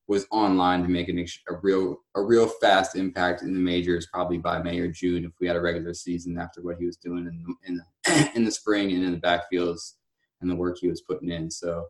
[0.09, 4.39] was online to make an, a real a real fast impact in the majors probably
[4.39, 7.27] by May or June if we had a regular season after what he was doing
[7.27, 9.95] in the, in in the spring and in the backfields
[10.41, 11.51] and the work he was putting in.
[11.51, 11.87] So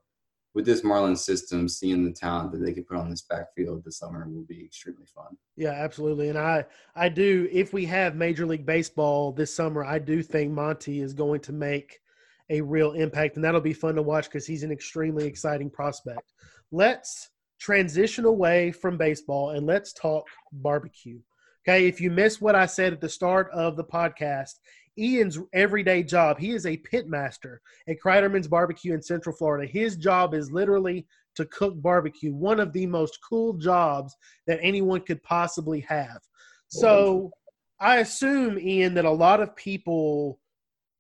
[0.55, 3.99] with this Marlins system, seeing the talent that they could put on this backfield this
[3.99, 5.37] summer will be extremely fun.
[5.57, 6.31] Yeah, absolutely.
[6.31, 10.53] And I I do if we have Major League Baseball this summer, I do think
[10.53, 12.01] Monte is going to make
[12.49, 16.33] a real impact and that'll be fun to watch because he's an extremely exciting prospect.
[16.71, 21.19] Let's transition away from baseball and let's talk barbecue.
[21.69, 24.55] Okay, if you missed what I said at the start of the podcast,
[24.99, 29.71] Ian's everyday job, he is a pit master at Kreiderman's Barbecue in Central Florida.
[29.71, 34.15] His job is literally to cook barbecue, one of the most cool jobs
[34.47, 36.19] that anyone could possibly have.
[36.69, 37.31] So
[37.79, 40.41] I assume, Ian, that a lot of people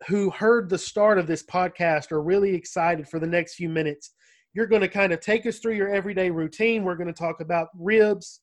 [0.08, 4.12] who heard the start of this podcast are really excited for the next few minutes
[4.56, 6.82] you're going to kind of take us through your everyday routine.
[6.82, 8.40] We're going to talk about ribs,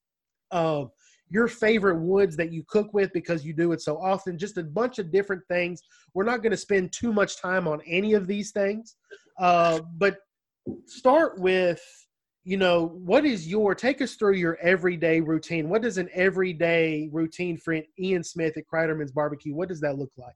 [0.52, 0.86] uh,
[1.28, 4.64] your favorite woods that you cook with because you do it so often, just a
[4.64, 5.82] bunch of different things.
[6.14, 8.96] We're not going to spend too much time on any of these things,
[9.40, 10.18] uh, but
[10.86, 11.82] start with
[12.46, 17.10] you know what is your take us through your everyday routine what does an everyday
[17.12, 20.36] routine for ian smith at kreiderman's barbecue what does that look like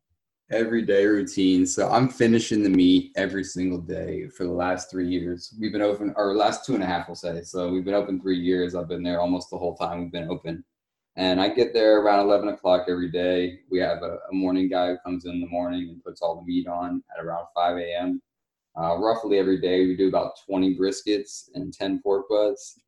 [0.50, 1.66] everyday routine.
[1.66, 5.54] So I'm finishing the meat every single day for the last three years.
[5.60, 7.42] We've been open, or last two and a half, we'll say.
[7.44, 8.74] So we've been open three years.
[8.74, 10.64] I've been there almost the whole time we've been open.
[11.18, 13.60] And I get there around 11 o'clock every day.
[13.70, 16.46] We have a, a morning guy who comes in the morning and puts all the
[16.46, 18.22] meat on at around 5 a.m.
[18.80, 22.80] Uh, roughly every day, we do about 20 briskets and 10 pork butts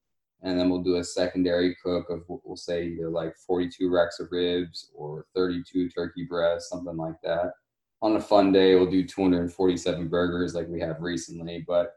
[0.42, 4.30] and then we'll do a secondary cook of we'll say either like 42 racks of
[4.32, 7.54] ribs or 32 turkey breasts, something like that.
[8.02, 11.66] On a fun day, we'll do 247 burgers like we have recently.
[11.68, 11.92] But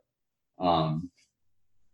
[0.59, 1.11] um,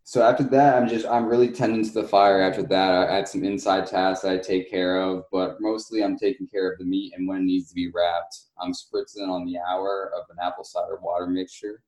[0.05, 2.41] so after that, I'm just I'm really tending to the fire.
[2.41, 6.47] After that, I had some inside tasks I take care of, but mostly I'm taking
[6.47, 8.45] care of the meat and when it needs to be wrapped.
[8.59, 11.83] I'm spritzing on the hour of an apple cider water mixture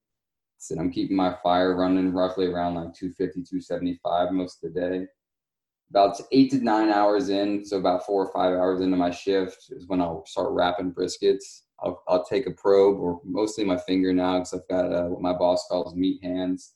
[0.69, 5.07] and I'm keeping my fire running roughly around like 250, 275 most of the day.
[5.89, 9.71] About eight to nine hours in, so about four or five hours into my shift
[9.71, 11.63] is when I'll start wrapping briskets.
[11.81, 15.23] I'll, I'll take a probe or mostly my finger now because I've got uh, what
[15.23, 16.75] my boss calls meat hands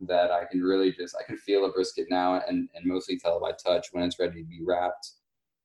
[0.00, 3.40] that I can really just, I can feel a brisket now and, and mostly tell
[3.40, 5.12] by touch when it's ready to be wrapped.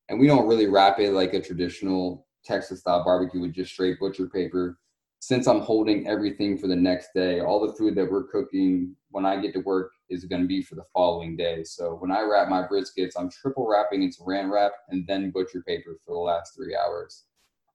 [0.10, 4.00] And we don't really wrap it like a traditional Texas style barbecue with just straight
[4.00, 4.80] butcher paper
[5.28, 9.26] since I'm holding everything for the next day, all the food that we're cooking when
[9.26, 11.66] I get to work is going to be for the following day.
[11.66, 15.64] So when I wrap my briskets, I'm triple wrapping into saran wrap and then butcher
[15.68, 17.26] paper for the last three hours.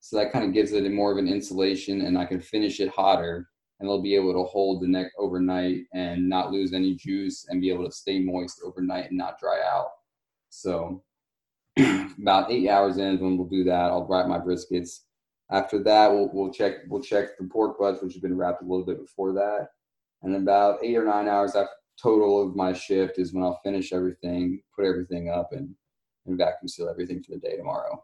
[0.00, 2.88] So that kind of gives it more of an insulation, and I can finish it
[2.88, 7.44] hotter, and they'll be able to hold the neck overnight and not lose any juice
[7.50, 9.90] and be able to stay moist overnight and not dry out.
[10.48, 11.02] So
[11.78, 13.90] about eight hours in when we'll do that.
[13.90, 15.00] I'll wrap my briskets
[15.52, 18.66] after that, we'll, we'll check we'll check the pork butts, which have been wrapped a
[18.66, 19.68] little bit before that,
[20.22, 21.70] and about eight or nine hours after
[22.02, 25.74] total of my shift is when I'll finish everything, put everything up, and
[26.26, 28.02] and vacuum seal everything for the day tomorrow.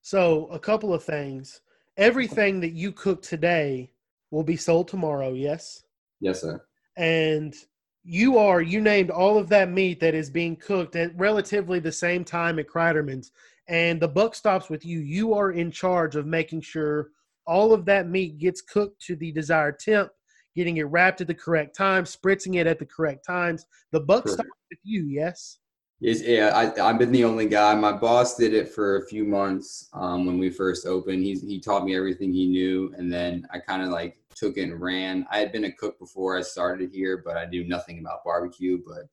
[0.00, 1.60] So a couple of things.
[1.96, 3.92] Everything that you cook today
[4.30, 5.34] will be sold tomorrow.
[5.34, 5.84] Yes.
[6.20, 6.64] Yes, sir.
[6.96, 7.54] And
[8.04, 11.92] you are you named all of that meat that is being cooked at relatively the
[11.92, 13.30] same time at Kreiderman's
[13.68, 15.00] and the buck stops with you.
[15.00, 17.10] You are in charge of making sure
[17.46, 20.10] all of that meat gets cooked to the desired temp,
[20.54, 23.66] getting it wrapped at the correct time, spritzing it at the correct times.
[23.90, 25.58] The buck stops with you, yes?
[26.00, 27.74] Yes, yeah, I, I've been the only guy.
[27.76, 31.22] My boss did it for a few months um, when we first opened.
[31.22, 34.62] He's, he taught me everything he knew, and then I kind of like took it
[34.62, 35.24] and ran.
[35.30, 38.82] I had been a cook before I started here, but I knew nothing about barbecue.
[38.84, 39.04] But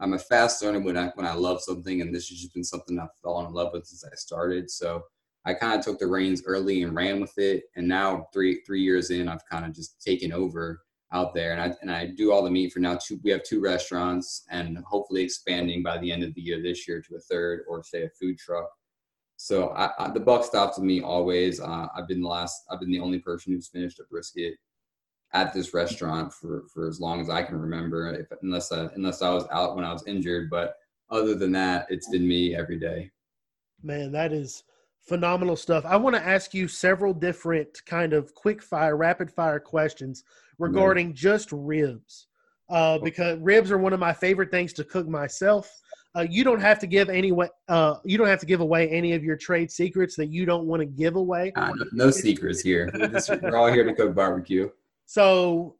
[0.00, 2.64] I'm a fast learner when I when I love something, and this has just been
[2.64, 4.70] something I've fallen in love with since I started.
[4.70, 5.02] So
[5.44, 8.82] I kind of took the reins early and ran with it, and now three three
[8.82, 10.82] years in, I've kind of just taken over
[11.12, 12.96] out there, and I and I do all the meat for now.
[12.96, 16.88] Two we have two restaurants, and hopefully expanding by the end of the year this
[16.88, 18.68] year to a third or say a food truck.
[19.36, 21.60] So I, I, the buck stops with me always.
[21.60, 22.62] Uh, I've been the last.
[22.70, 24.54] I've been the only person who's finished a brisket
[25.32, 29.22] at this restaurant for for as long as I can remember, if, unless I, unless
[29.22, 30.50] I was out when I was injured.
[30.50, 30.76] But
[31.10, 33.10] other than that, it's been me every day.
[33.82, 34.64] Man, that is
[35.02, 35.84] phenomenal stuff.
[35.84, 40.24] I want to ask you several different kind of quick fire, rapid fire questions
[40.58, 42.26] regarding just ribs,
[42.68, 45.70] uh, because ribs are one of my favorite things to cook myself.
[46.16, 47.32] Uh, you don't have to give any
[47.68, 50.66] uh, you don't have to give away any of your trade secrets that you don't
[50.66, 51.52] want to give away.
[51.54, 52.90] Uh, no, no secrets here.
[53.42, 54.68] we're all here to cook barbecue.
[55.10, 55.74] So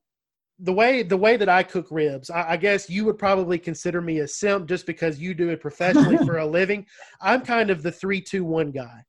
[0.59, 4.01] the way the way that I cook ribs, I, I, guess you would probably consider
[4.01, 6.85] me a simp just because you do it professionally for a living.
[7.21, 9.05] I'm kind of the three two one guy.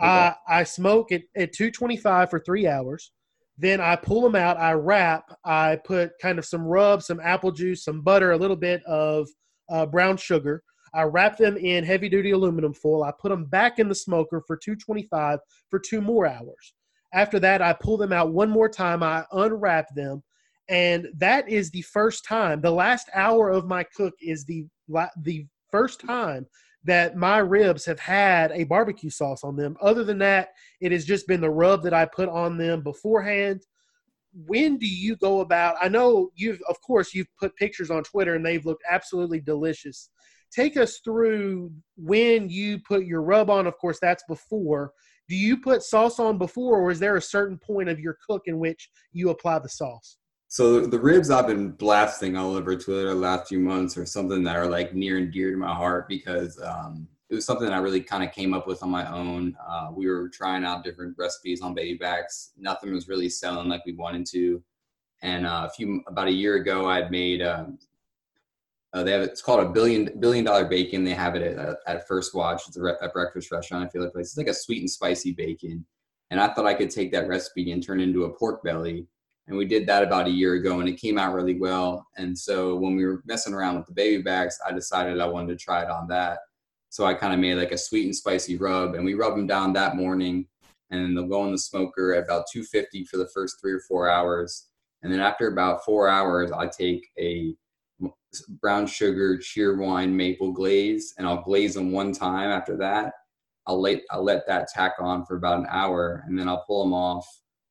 [0.00, 0.08] Okay.
[0.08, 3.12] I I smoke at, at 225 for three hours.
[3.58, 4.56] Then I pull them out.
[4.56, 5.36] I wrap.
[5.44, 9.28] I put kind of some rub, some apple juice, some butter, a little bit of
[9.68, 10.62] uh, brown sugar.
[10.94, 13.04] I wrap them in heavy duty aluminum foil.
[13.04, 16.72] I put them back in the smoker for 225 for two more hours.
[17.12, 19.02] After that, I pull them out one more time.
[19.02, 20.22] I unwrap them.
[20.68, 24.66] And that is the first time, the last hour of my cook is the
[25.22, 26.46] the first time
[26.84, 29.76] that my ribs have had a barbecue sauce on them.
[29.82, 33.62] Other than that, it has just been the rub that I put on them beforehand.
[34.32, 35.76] When do you go about?
[35.80, 40.10] I know you've, of course, you've put pictures on Twitter and they've looked absolutely delicious.
[40.52, 43.66] Take us through when you put your rub on.
[43.66, 44.92] Of course, that's before
[45.28, 48.42] do you put sauce on before or is there a certain point of your cook
[48.46, 50.18] in which you apply the sauce?
[50.48, 54.44] So the ribs i've been blasting all over twitter the last few months are something
[54.44, 57.78] that are like near and dear to my heart because um, it was something i
[57.78, 59.56] really kind of came up with on my own.
[59.68, 62.52] Uh, we were trying out different recipes on baby backs.
[62.56, 64.62] Nothing was really selling like we wanted to.
[65.22, 67.78] And uh, a few about a year ago i had made um,
[68.96, 71.04] uh, they have it's called a billion billion dollar bacon.
[71.04, 72.62] They have it at, at First Watch.
[72.66, 73.84] It's a, re- a breakfast restaurant.
[73.84, 74.12] I feel like.
[74.16, 75.84] It's like a sweet and spicy bacon,
[76.30, 79.06] and I thought I could take that recipe and turn it into a pork belly.
[79.48, 82.06] And we did that about a year ago, and it came out really well.
[82.16, 85.58] And so when we were messing around with the baby backs, I decided I wanted
[85.58, 86.38] to try it on that.
[86.88, 89.46] So I kind of made like a sweet and spicy rub, and we rub them
[89.46, 90.46] down that morning,
[90.90, 94.08] and they'll go in the smoker at about 250 for the first three or four
[94.08, 94.68] hours.
[95.02, 97.54] And then after about four hours, I take a
[98.42, 102.50] brown sugar cheerwine maple glaze, and I'll glaze them one time.
[102.50, 103.12] After that,
[103.66, 106.84] I'll let I'll let that tack on for about an hour, and then I'll pull
[106.84, 107.26] them off,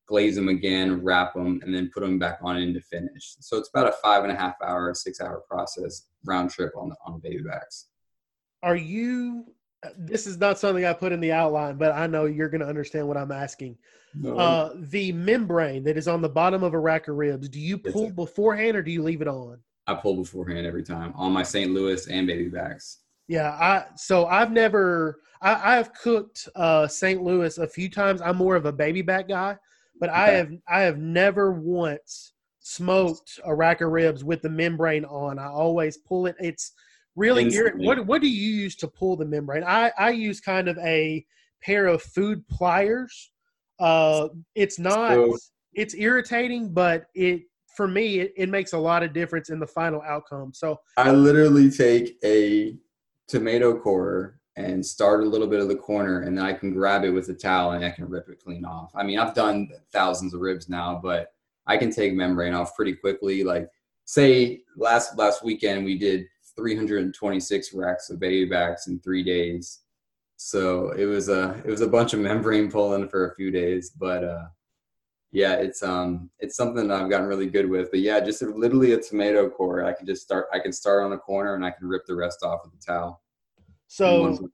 [0.07, 3.35] glaze them again, wrap them, and then put them back on into finish.
[3.39, 6.89] So it's about a five and a half hour, six hour process round trip on
[6.89, 7.87] the on baby backs.
[8.63, 9.45] Are you?
[9.97, 12.67] This is not something I put in the outline, but I know you're going to
[12.67, 13.77] understand what I'm asking.
[14.15, 14.37] No.
[14.37, 17.77] Uh, the membrane that is on the bottom of a rack of ribs, do you
[17.77, 18.13] pull sir.
[18.13, 19.59] beforehand or do you leave it on?
[19.87, 21.71] I pull beforehand every time on my St.
[21.71, 22.99] Louis and baby backs.
[23.27, 27.21] Yeah, I so I've never I, I've cooked uh St.
[27.23, 28.21] Louis a few times.
[28.21, 29.57] I'm more of a baby back guy,
[29.99, 35.05] but I have I have never once smoked a rack of ribs with the membrane
[35.05, 35.37] on.
[35.39, 36.35] I always pull it.
[36.39, 36.71] It's
[37.15, 39.63] really irri- what what do you use to pull the membrane?
[39.63, 41.25] I I use kind of a
[41.61, 43.31] pair of food pliers.
[43.79, 45.37] Uh it's not So-
[45.73, 47.41] it's irritating, but it
[47.75, 50.53] for me it, it makes a lot of difference in the final outcome.
[50.53, 52.77] So I literally take a
[53.27, 57.03] tomato core and start a little bit of the corner, and then I can grab
[57.03, 58.91] it with a towel and I can rip it clean off.
[58.95, 61.33] I mean, I've done thousands of ribs now, but
[61.67, 63.43] I can take membrane off pretty quickly.
[63.43, 63.69] Like,
[64.05, 69.81] say last last weekend we did 326 racks of baby backs in three days.
[70.37, 73.89] So it was a it was a bunch of membrane pulling for a few days,
[73.89, 74.45] but uh,
[75.35, 77.91] yeah, it's um it's something that I've gotten really good with.
[77.91, 79.83] But yeah, just a, literally a tomato core.
[79.83, 80.47] I can just start.
[80.53, 82.85] I can start on a corner and I can rip the rest off with a
[82.85, 83.21] towel.
[83.87, 84.49] so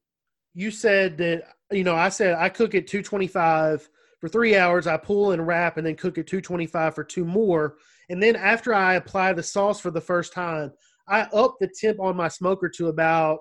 [0.54, 4.98] you said that you know i said i cook at 225 for three hours i
[4.98, 7.78] pull and wrap and then cook at 225 for two more
[8.10, 10.72] and then after i apply the sauce for the first time
[11.08, 13.40] i up the temp on my smoker to about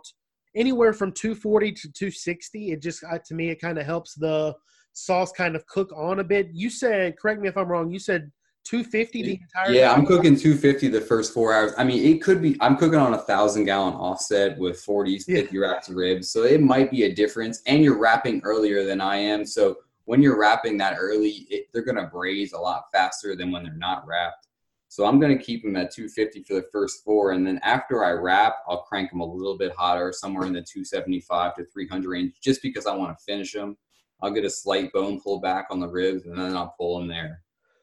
[0.55, 4.55] anywhere from 240 to 260 it just to me it kind of helps the
[4.93, 7.99] sauce kind of cook on a bit you said correct me if i'm wrong you
[7.99, 8.30] said
[8.64, 11.72] 250 the entire Yeah, I'm cooking 250 the first four hours.
[11.78, 12.57] I mean, it could be.
[12.61, 15.41] I'm cooking on a thousand gallon offset with 40, Yeah.
[15.41, 17.62] 50 racks of ribs, so it might be a difference.
[17.66, 21.82] And you're wrapping earlier than I am, so when you're wrapping that early, it, they're
[21.84, 24.47] gonna braise a lot faster than when they're not wrapped.
[24.88, 28.11] So I'm gonna keep them at 250 for the first four, and then after I
[28.11, 32.34] wrap, I'll crank them a little bit hotter, somewhere in the 275 to 300 range,
[32.43, 33.78] just because I want to finish them.
[34.23, 37.09] I'll get a slight bone pull back on the ribs, and then I'll pull them
[37.09, 37.43] there.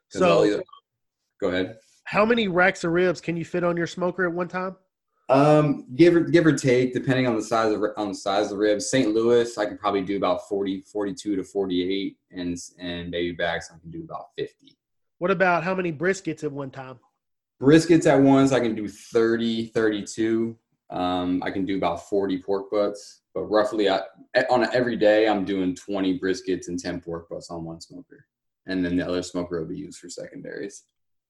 [0.10, 0.64] So either-
[1.42, 1.78] go ahead.
[2.06, 4.76] how many racks of ribs can you fit on your smoker at one time
[5.30, 8.52] Um, give or give or take, depending on the size of on the size of
[8.52, 8.90] the ribs.
[8.90, 9.14] St.
[9.14, 13.78] Louis, I can probably do about 40, 42 to 48, and and baby backs, I
[13.80, 14.78] can do about 50.
[15.18, 17.00] what about how many briskets at one time
[17.62, 20.56] Briskets at once, I can do 30, 32.
[20.92, 24.02] Um, I can do about 40 pork butts, but roughly I,
[24.50, 28.26] on a, every day, I'm doing 20 briskets and 10 pork butts on one smoker,
[28.66, 30.86] and then the other smoker will be used for secondaries.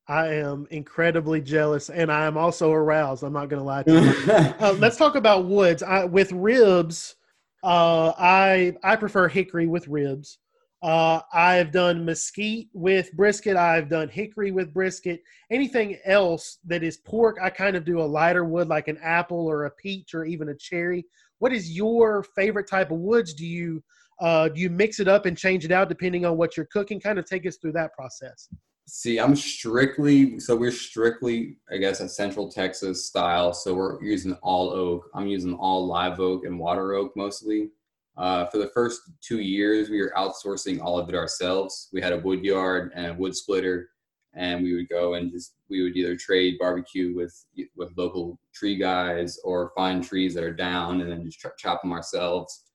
[0.08, 3.24] I am incredibly jealous, and I am also aroused.
[3.24, 4.32] I'm not going to lie to you.
[4.66, 5.84] uh, let's talk about woods.
[5.84, 7.16] I, with ribs,
[7.62, 10.38] uh, I I prefer hickory with ribs.
[10.82, 13.58] Uh, I've done mesquite with brisket.
[13.58, 15.24] I've done hickory with brisket.
[15.52, 19.46] Anything else that is pork, I kind of do a lighter wood, like an apple
[19.46, 21.06] or a peach or even a cherry.
[21.40, 23.34] What is your favorite type of woods?
[23.34, 23.84] Do you
[24.20, 27.00] uh, do you mix it up and change it out depending on what you're cooking?
[27.00, 28.50] Kind of take us through that process.
[28.88, 33.54] See, I'm strictly so we're strictly, I guess, a Central Texas style.
[33.54, 35.10] So we're using all oak.
[35.14, 37.70] I'm using all live oak and water oak mostly.
[38.18, 41.90] Uh, for the first two years, we were outsourcing all of it ourselves.
[41.94, 43.90] We had a wood yard and a wood splitter,
[44.38, 48.78] and we would go and just we would either trade barbecue with with local tree
[48.78, 52.66] guys or find trees that are down and then just ch- chop them ourselves.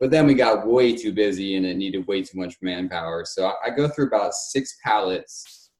[0.00, 3.24] But then we got way too busy and it needed way too much manpower.
[3.24, 5.70] So I go through about six pallets,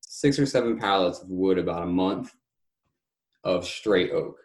[0.00, 2.32] six or seven pallets of wood about a month
[3.44, 4.36] of straight oak.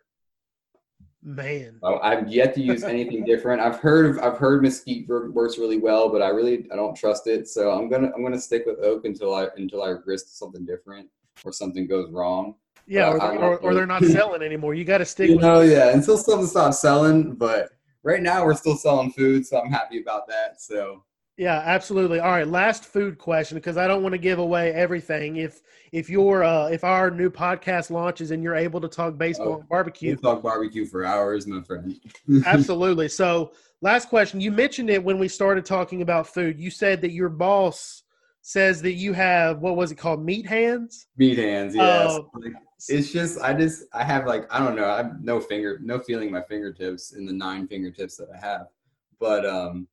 [1.26, 3.62] Man, I- I've yet to use anything different.
[3.62, 7.28] I've heard of, I've heard mesquite works really well, but I really I don't trust
[7.28, 7.48] it.
[7.48, 11.08] So I'm gonna I'm gonna stick with oak until I until I risk something different
[11.46, 12.56] or something goes wrong.
[12.88, 14.74] yeah, or, I- or, or they're not selling anymore.
[14.74, 17.36] You got to stick You with know, yeah, until something stops selling.
[17.36, 17.70] But
[18.04, 20.62] right now we're still selling food, so I'm happy about that.
[20.62, 21.04] So
[21.38, 22.20] Yeah, absolutely.
[22.20, 25.38] All right, last food question because I don't want to give away everything.
[25.38, 25.62] If
[25.92, 29.60] if your uh, if our new podcast launches and you're able to talk baseball Oh,
[29.60, 32.00] and barbecue, We'll talk barbecue for hours, my friend.
[32.46, 33.10] absolutely.
[33.10, 34.42] So, last question.
[34.42, 36.60] You mentioned it when we started talking about food.
[36.60, 38.04] You said that your boss
[38.42, 41.08] says that you have what was it called, meat hands?
[41.18, 42.20] Meat hands, yes.
[42.36, 42.54] Like,
[42.90, 45.98] it's just I just I have like I don't know I have no finger no
[45.98, 48.68] feeling in my fingertips in the nine fingertips that I have,
[49.20, 49.88] but um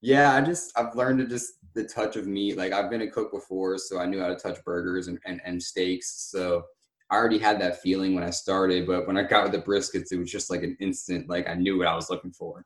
[0.00, 3.10] yeah I just I've learned to just the touch of meat like I've been a
[3.10, 6.64] cook before so I knew how to touch burgers and and, and steaks so
[7.10, 10.12] I already had that feeling when I started but when I got with the briskets
[10.12, 12.64] it was just like an instant like I knew what I was looking for.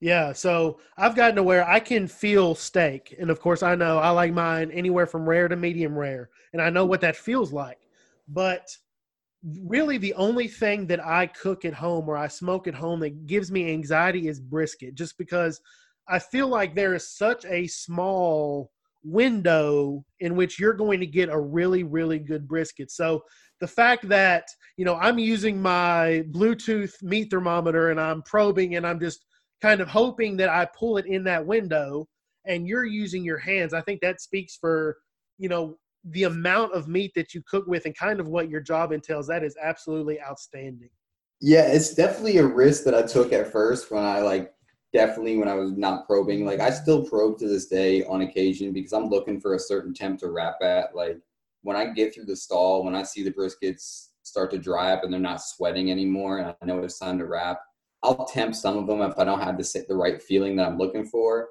[0.00, 3.98] Yeah, so I've gotten to where I can feel steak, and of course, I know
[3.98, 7.50] I like mine anywhere from rare to medium rare, and I know what that feels
[7.50, 7.78] like.
[8.28, 8.68] But
[9.64, 13.26] really, the only thing that I cook at home or I smoke at home that
[13.26, 15.62] gives me anxiety is brisket, just because
[16.08, 18.70] I feel like there is such a small
[19.02, 22.90] window in which you're going to get a really, really good brisket.
[22.90, 23.22] So
[23.60, 24.44] the fact that
[24.76, 29.24] you know I'm using my Bluetooth meat thermometer and I'm probing and I'm just
[29.62, 32.06] kind of hoping that I pull it in that window
[32.46, 33.74] and you're using your hands.
[33.74, 34.96] I think that speaks for,
[35.38, 35.76] you know,
[36.10, 39.26] the amount of meat that you cook with and kind of what your job entails.
[39.26, 40.90] That is absolutely outstanding.
[41.40, 44.54] Yeah, it's definitely a risk that I took at first when I like
[44.96, 46.46] definitely when I was not probing.
[46.46, 49.92] Like I still probe to this day on occasion because I'm looking for a certain
[49.92, 50.96] temp to wrap at.
[50.96, 51.18] Like
[51.60, 55.04] when I get through the stall, when I see the briskets start to dry up
[55.04, 57.60] and they're not sweating anymore, and I know it's time to wrap,
[58.02, 60.78] I'll temp some of them if I don't have the the right feeling that I'm
[60.78, 61.48] looking for.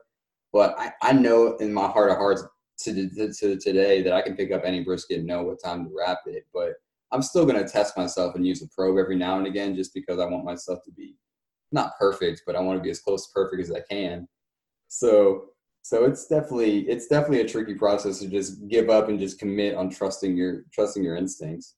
[0.51, 2.43] But I, I know in my heart of hearts
[2.79, 5.85] to, to, to today that I can pick up any brisket and know what time
[5.85, 6.47] to wrap it.
[6.51, 6.73] But
[7.11, 9.93] I'm still going to test myself and use a probe every now and again just
[9.93, 11.15] because I want myself to be
[11.71, 14.27] not perfect, but I want to be as close to perfect as I can.
[14.87, 15.45] So
[15.81, 19.75] so it's definitely it's definitely a tricky process to just give up and just commit
[19.75, 21.75] on trusting your trusting your instincts.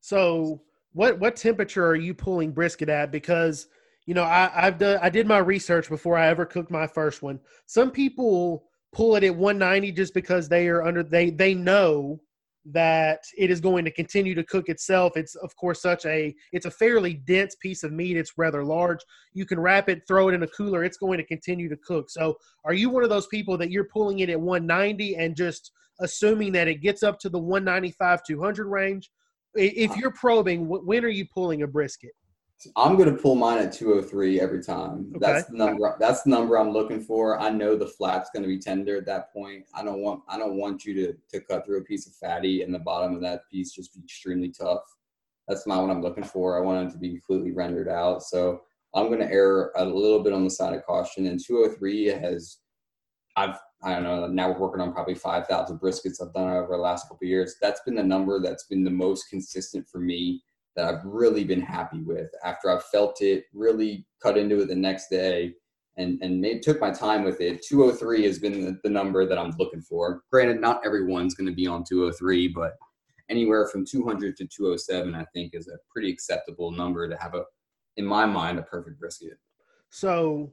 [0.00, 0.62] So
[0.92, 3.10] what what temperature are you pulling brisket at?
[3.10, 3.66] Because
[4.06, 7.20] you know I, I've done I did my research before I ever cooked my first
[7.20, 7.38] one.
[7.66, 8.64] Some people
[8.94, 12.20] pull it at 190 just because they are under they they know
[12.66, 15.16] that it is going to continue to cook itself.
[15.16, 18.16] It's of course such a it's a fairly dense piece of meat.
[18.16, 19.00] It's rather large.
[19.32, 20.84] You can wrap it, throw it in a cooler.
[20.84, 22.10] It's going to continue to cook.
[22.10, 25.72] So, are you one of those people that you're pulling it at 190 and just
[26.00, 29.10] assuming that it gets up to the 195 200 range?
[29.54, 32.10] If you're probing, when are you pulling a brisket?
[32.76, 35.12] I'm gonna pull mine at 203 every time.
[35.18, 35.96] That's the number.
[35.98, 37.38] That's the number I'm looking for.
[37.38, 39.66] I know the flat's gonna be tender at that point.
[39.74, 40.22] I don't want.
[40.28, 43.14] I don't want you to to cut through a piece of fatty and the bottom
[43.14, 44.82] of that piece just be extremely tough.
[45.48, 46.56] That's not what I'm looking for.
[46.56, 48.22] I want it to be completely rendered out.
[48.22, 48.62] So
[48.94, 51.26] I'm gonna err a little bit on the side of caution.
[51.26, 52.58] And 203 has.
[53.36, 54.26] I've I don't know.
[54.26, 57.56] Now we're working on probably 5,000 briskets I've done over the last couple of years.
[57.60, 60.42] That's been the number that's been the most consistent for me
[60.76, 64.74] that I've really been happy with after I've felt it, really cut into it the
[64.74, 65.54] next day
[65.96, 67.64] and, and made, took my time with it.
[67.64, 70.22] 203 has been the, the number that I'm looking for.
[70.30, 72.72] Granted, not everyone's going to be on 203, but
[73.30, 77.44] anywhere from 200 to 207, I think is a pretty acceptable number to have a,
[77.96, 79.38] in my mind, a perfect brisket.
[79.90, 80.52] So,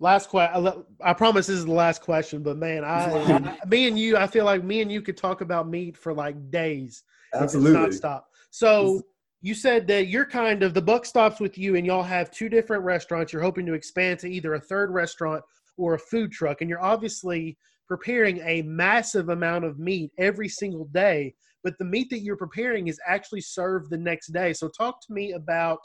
[0.00, 0.84] last question.
[1.00, 4.26] I promise this is the last question, but man, I, I me and you, I
[4.26, 7.04] feel like me and you could talk about meat for like days.
[7.32, 8.26] and just not stop.
[8.50, 9.02] So
[9.42, 12.48] you said that you're kind of the buck stops with you, and y'all have two
[12.48, 13.32] different restaurants.
[13.32, 15.42] You're hoping to expand to either a third restaurant
[15.76, 17.56] or a food truck, and you're obviously
[17.88, 21.34] preparing a massive amount of meat every single day.
[21.64, 24.52] But the meat that you're preparing is actually served the next day.
[24.52, 25.80] So talk to me about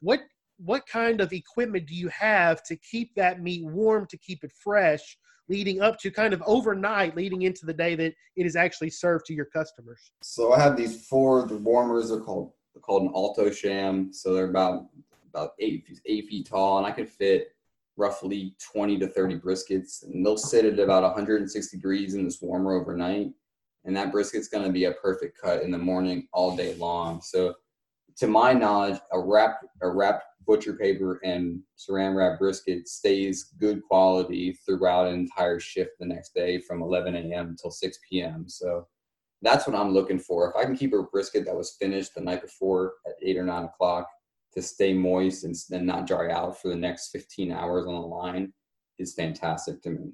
[0.00, 0.20] what
[0.58, 4.52] what kind of equipment do you have to keep that meat warm, to keep it
[4.62, 8.90] fresh, leading up to kind of overnight, leading into the day that it is actually
[8.90, 10.12] served to your customers?
[10.22, 12.10] So I have these four the warmers.
[12.10, 14.14] They're called called an Alto-Shaam.
[14.14, 14.86] So they're about
[15.28, 17.54] about eight feet, eight feet tall, and I can fit
[17.96, 22.74] roughly 20 to 30 briskets, and they'll sit at about 160 degrees in this warmer
[22.74, 23.30] overnight.
[23.84, 27.20] And that brisket's going to be a perfect cut in the morning all day long.
[27.20, 27.54] So,
[28.16, 33.82] to my knowledge, a wrapped a wrapped butcher paper and saran wrap brisket stays good
[33.82, 37.48] quality throughout an entire shift the next day from 11 a.m.
[37.48, 38.44] until 6 p.m.
[38.46, 38.86] So
[39.44, 40.48] that's what I'm looking for.
[40.48, 43.44] If I can keep a brisket that was finished the night before at eight or
[43.44, 44.08] nine o'clock
[44.54, 48.06] to stay moist and then not dry out for the next 15 hours on the
[48.06, 48.52] line
[48.98, 50.12] is fantastic to me.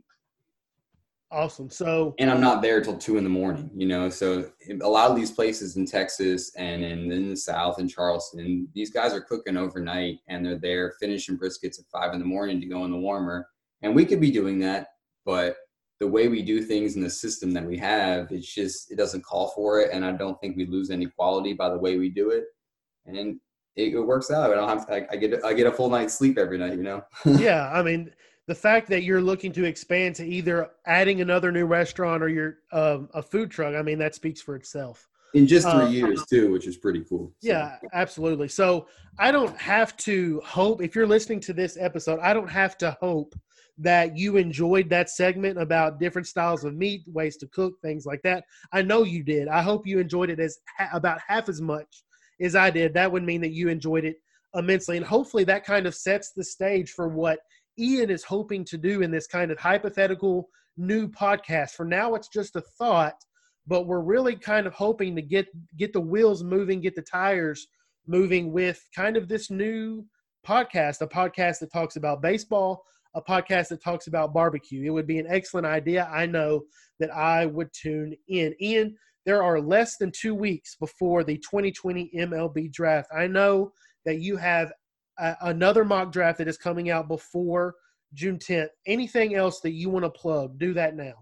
[1.32, 1.70] Awesome.
[1.70, 4.10] So, And I'm not there till two in the morning, you know.
[4.10, 4.50] So
[4.82, 8.90] a lot of these places in Texas and in, in the South and Charleston, these
[8.90, 12.66] guys are cooking overnight and they're there finishing briskets at five in the morning to
[12.66, 13.46] go in the warmer.
[13.82, 14.88] And we could be doing that
[15.24, 15.56] but
[16.00, 19.22] the way we do things in the system that we have, it's just it doesn't
[19.22, 22.08] call for it, and I don't think we lose any quality by the way we
[22.08, 22.44] do it,
[23.06, 23.16] and
[23.76, 24.50] it, it works out.
[24.50, 26.72] I don't have to, I, I get I get a full night's sleep every night,
[26.72, 27.04] you know.
[27.24, 28.10] yeah, I mean
[28.46, 32.56] the fact that you're looking to expand to either adding another new restaurant or your
[32.72, 35.06] um, a food truck, I mean that speaks for itself.
[35.34, 37.32] In just three uh, years too, which is pretty cool.
[37.40, 37.48] So.
[37.48, 38.48] Yeah, absolutely.
[38.48, 38.88] So
[39.18, 42.96] I don't have to hope if you're listening to this episode, I don't have to
[43.00, 43.36] hope
[43.80, 48.20] that you enjoyed that segment about different styles of meat, ways to cook, things like
[48.22, 48.44] that.
[48.72, 49.48] I know you did.
[49.48, 52.04] I hope you enjoyed it as ha- about half as much
[52.40, 52.92] as I did.
[52.92, 54.16] That would mean that you enjoyed it
[54.54, 57.38] immensely, and hopefully that kind of sets the stage for what
[57.78, 61.70] Ian is hoping to do in this kind of hypothetical new podcast.
[61.70, 63.14] For now, it's just a thought,
[63.66, 65.46] but we're really kind of hoping to get
[65.78, 67.66] get the wheels moving, get the tires
[68.06, 70.04] moving with kind of this new
[70.46, 72.84] podcast, a podcast that talks about baseball
[73.14, 74.84] a podcast that talks about barbecue.
[74.84, 76.08] It would be an excellent idea.
[76.12, 76.62] I know
[76.98, 78.54] that I would tune in.
[78.60, 78.96] Ian,
[79.26, 83.10] there are less than two weeks before the 2020 MLB draft.
[83.16, 83.72] I know
[84.04, 84.72] that you have
[85.18, 87.74] a, another mock draft that is coming out before
[88.14, 88.68] June 10th.
[88.86, 91.14] Anything else that you want to plug, do that now.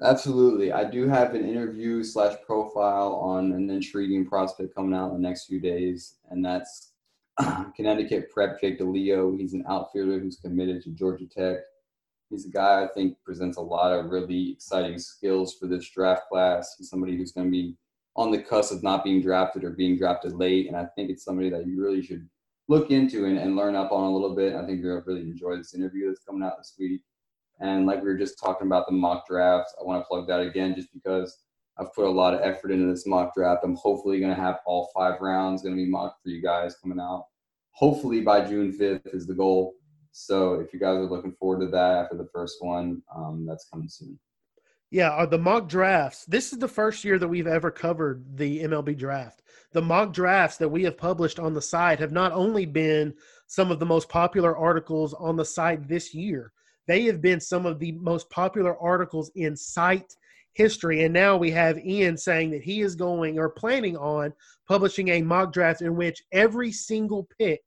[0.00, 0.72] Absolutely.
[0.72, 5.28] I do have an interview slash profile on an intriguing prospect coming out in the
[5.28, 6.87] next few days, and that's
[7.76, 9.38] Connecticut prep Jake DeLeo.
[9.38, 11.58] He's an outfielder who's committed to Georgia Tech.
[12.30, 16.28] He's a guy I think presents a lot of really exciting skills for this draft
[16.28, 16.74] class.
[16.76, 17.76] He's somebody who's going to be
[18.16, 20.66] on the cusp of not being drafted or being drafted late.
[20.66, 22.28] And I think it's somebody that you really should
[22.66, 24.54] look into and, and learn up on a little bit.
[24.54, 27.00] I think you're going to really enjoy this interview that's coming out this week.
[27.60, 30.40] And like we were just talking about the mock drafts, I want to plug that
[30.40, 31.38] again just because
[31.78, 33.60] I've put a lot of effort into this mock draft.
[33.62, 36.76] I'm hopefully going to have all five rounds going to be mocked for you guys
[36.82, 37.26] coming out.
[37.72, 39.74] Hopefully by June 5th is the goal.
[40.10, 43.68] So if you guys are looking forward to that after the first one, um, that's
[43.72, 44.18] coming soon.
[44.90, 46.24] Yeah, the mock drafts.
[46.24, 49.42] This is the first year that we've ever covered the MLB draft.
[49.72, 53.14] The mock drafts that we have published on the site have not only been
[53.46, 56.52] some of the most popular articles on the site this year,
[56.86, 60.16] they have been some of the most popular articles in site
[60.58, 61.04] history.
[61.04, 64.34] And now we have Ian saying that he is going or planning on
[64.66, 67.60] publishing a mock draft in which every single pick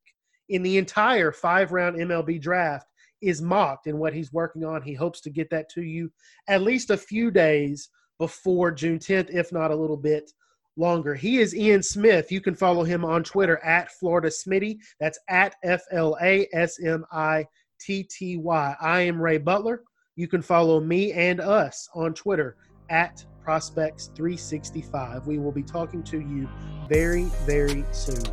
[0.49, 2.85] in the entire five round MLB draft
[3.21, 4.81] is mocked and what he's working on.
[4.81, 6.11] He hopes to get that to you
[6.49, 7.89] at least a few days
[8.19, 10.29] before June 10th, if not a little bit
[10.75, 11.15] longer.
[11.15, 12.29] He is Ian Smith.
[12.29, 14.79] You can follow him on Twitter at Florida Smitty.
[14.99, 17.47] That's at F L A S M I
[17.79, 18.75] T T Y.
[18.81, 19.83] I am Ray Butler.
[20.17, 22.57] You can follow me and us on Twitter
[22.91, 25.25] at Prospects365.
[25.25, 26.47] We will be talking to you
[26.87, 28.23] very, very soon.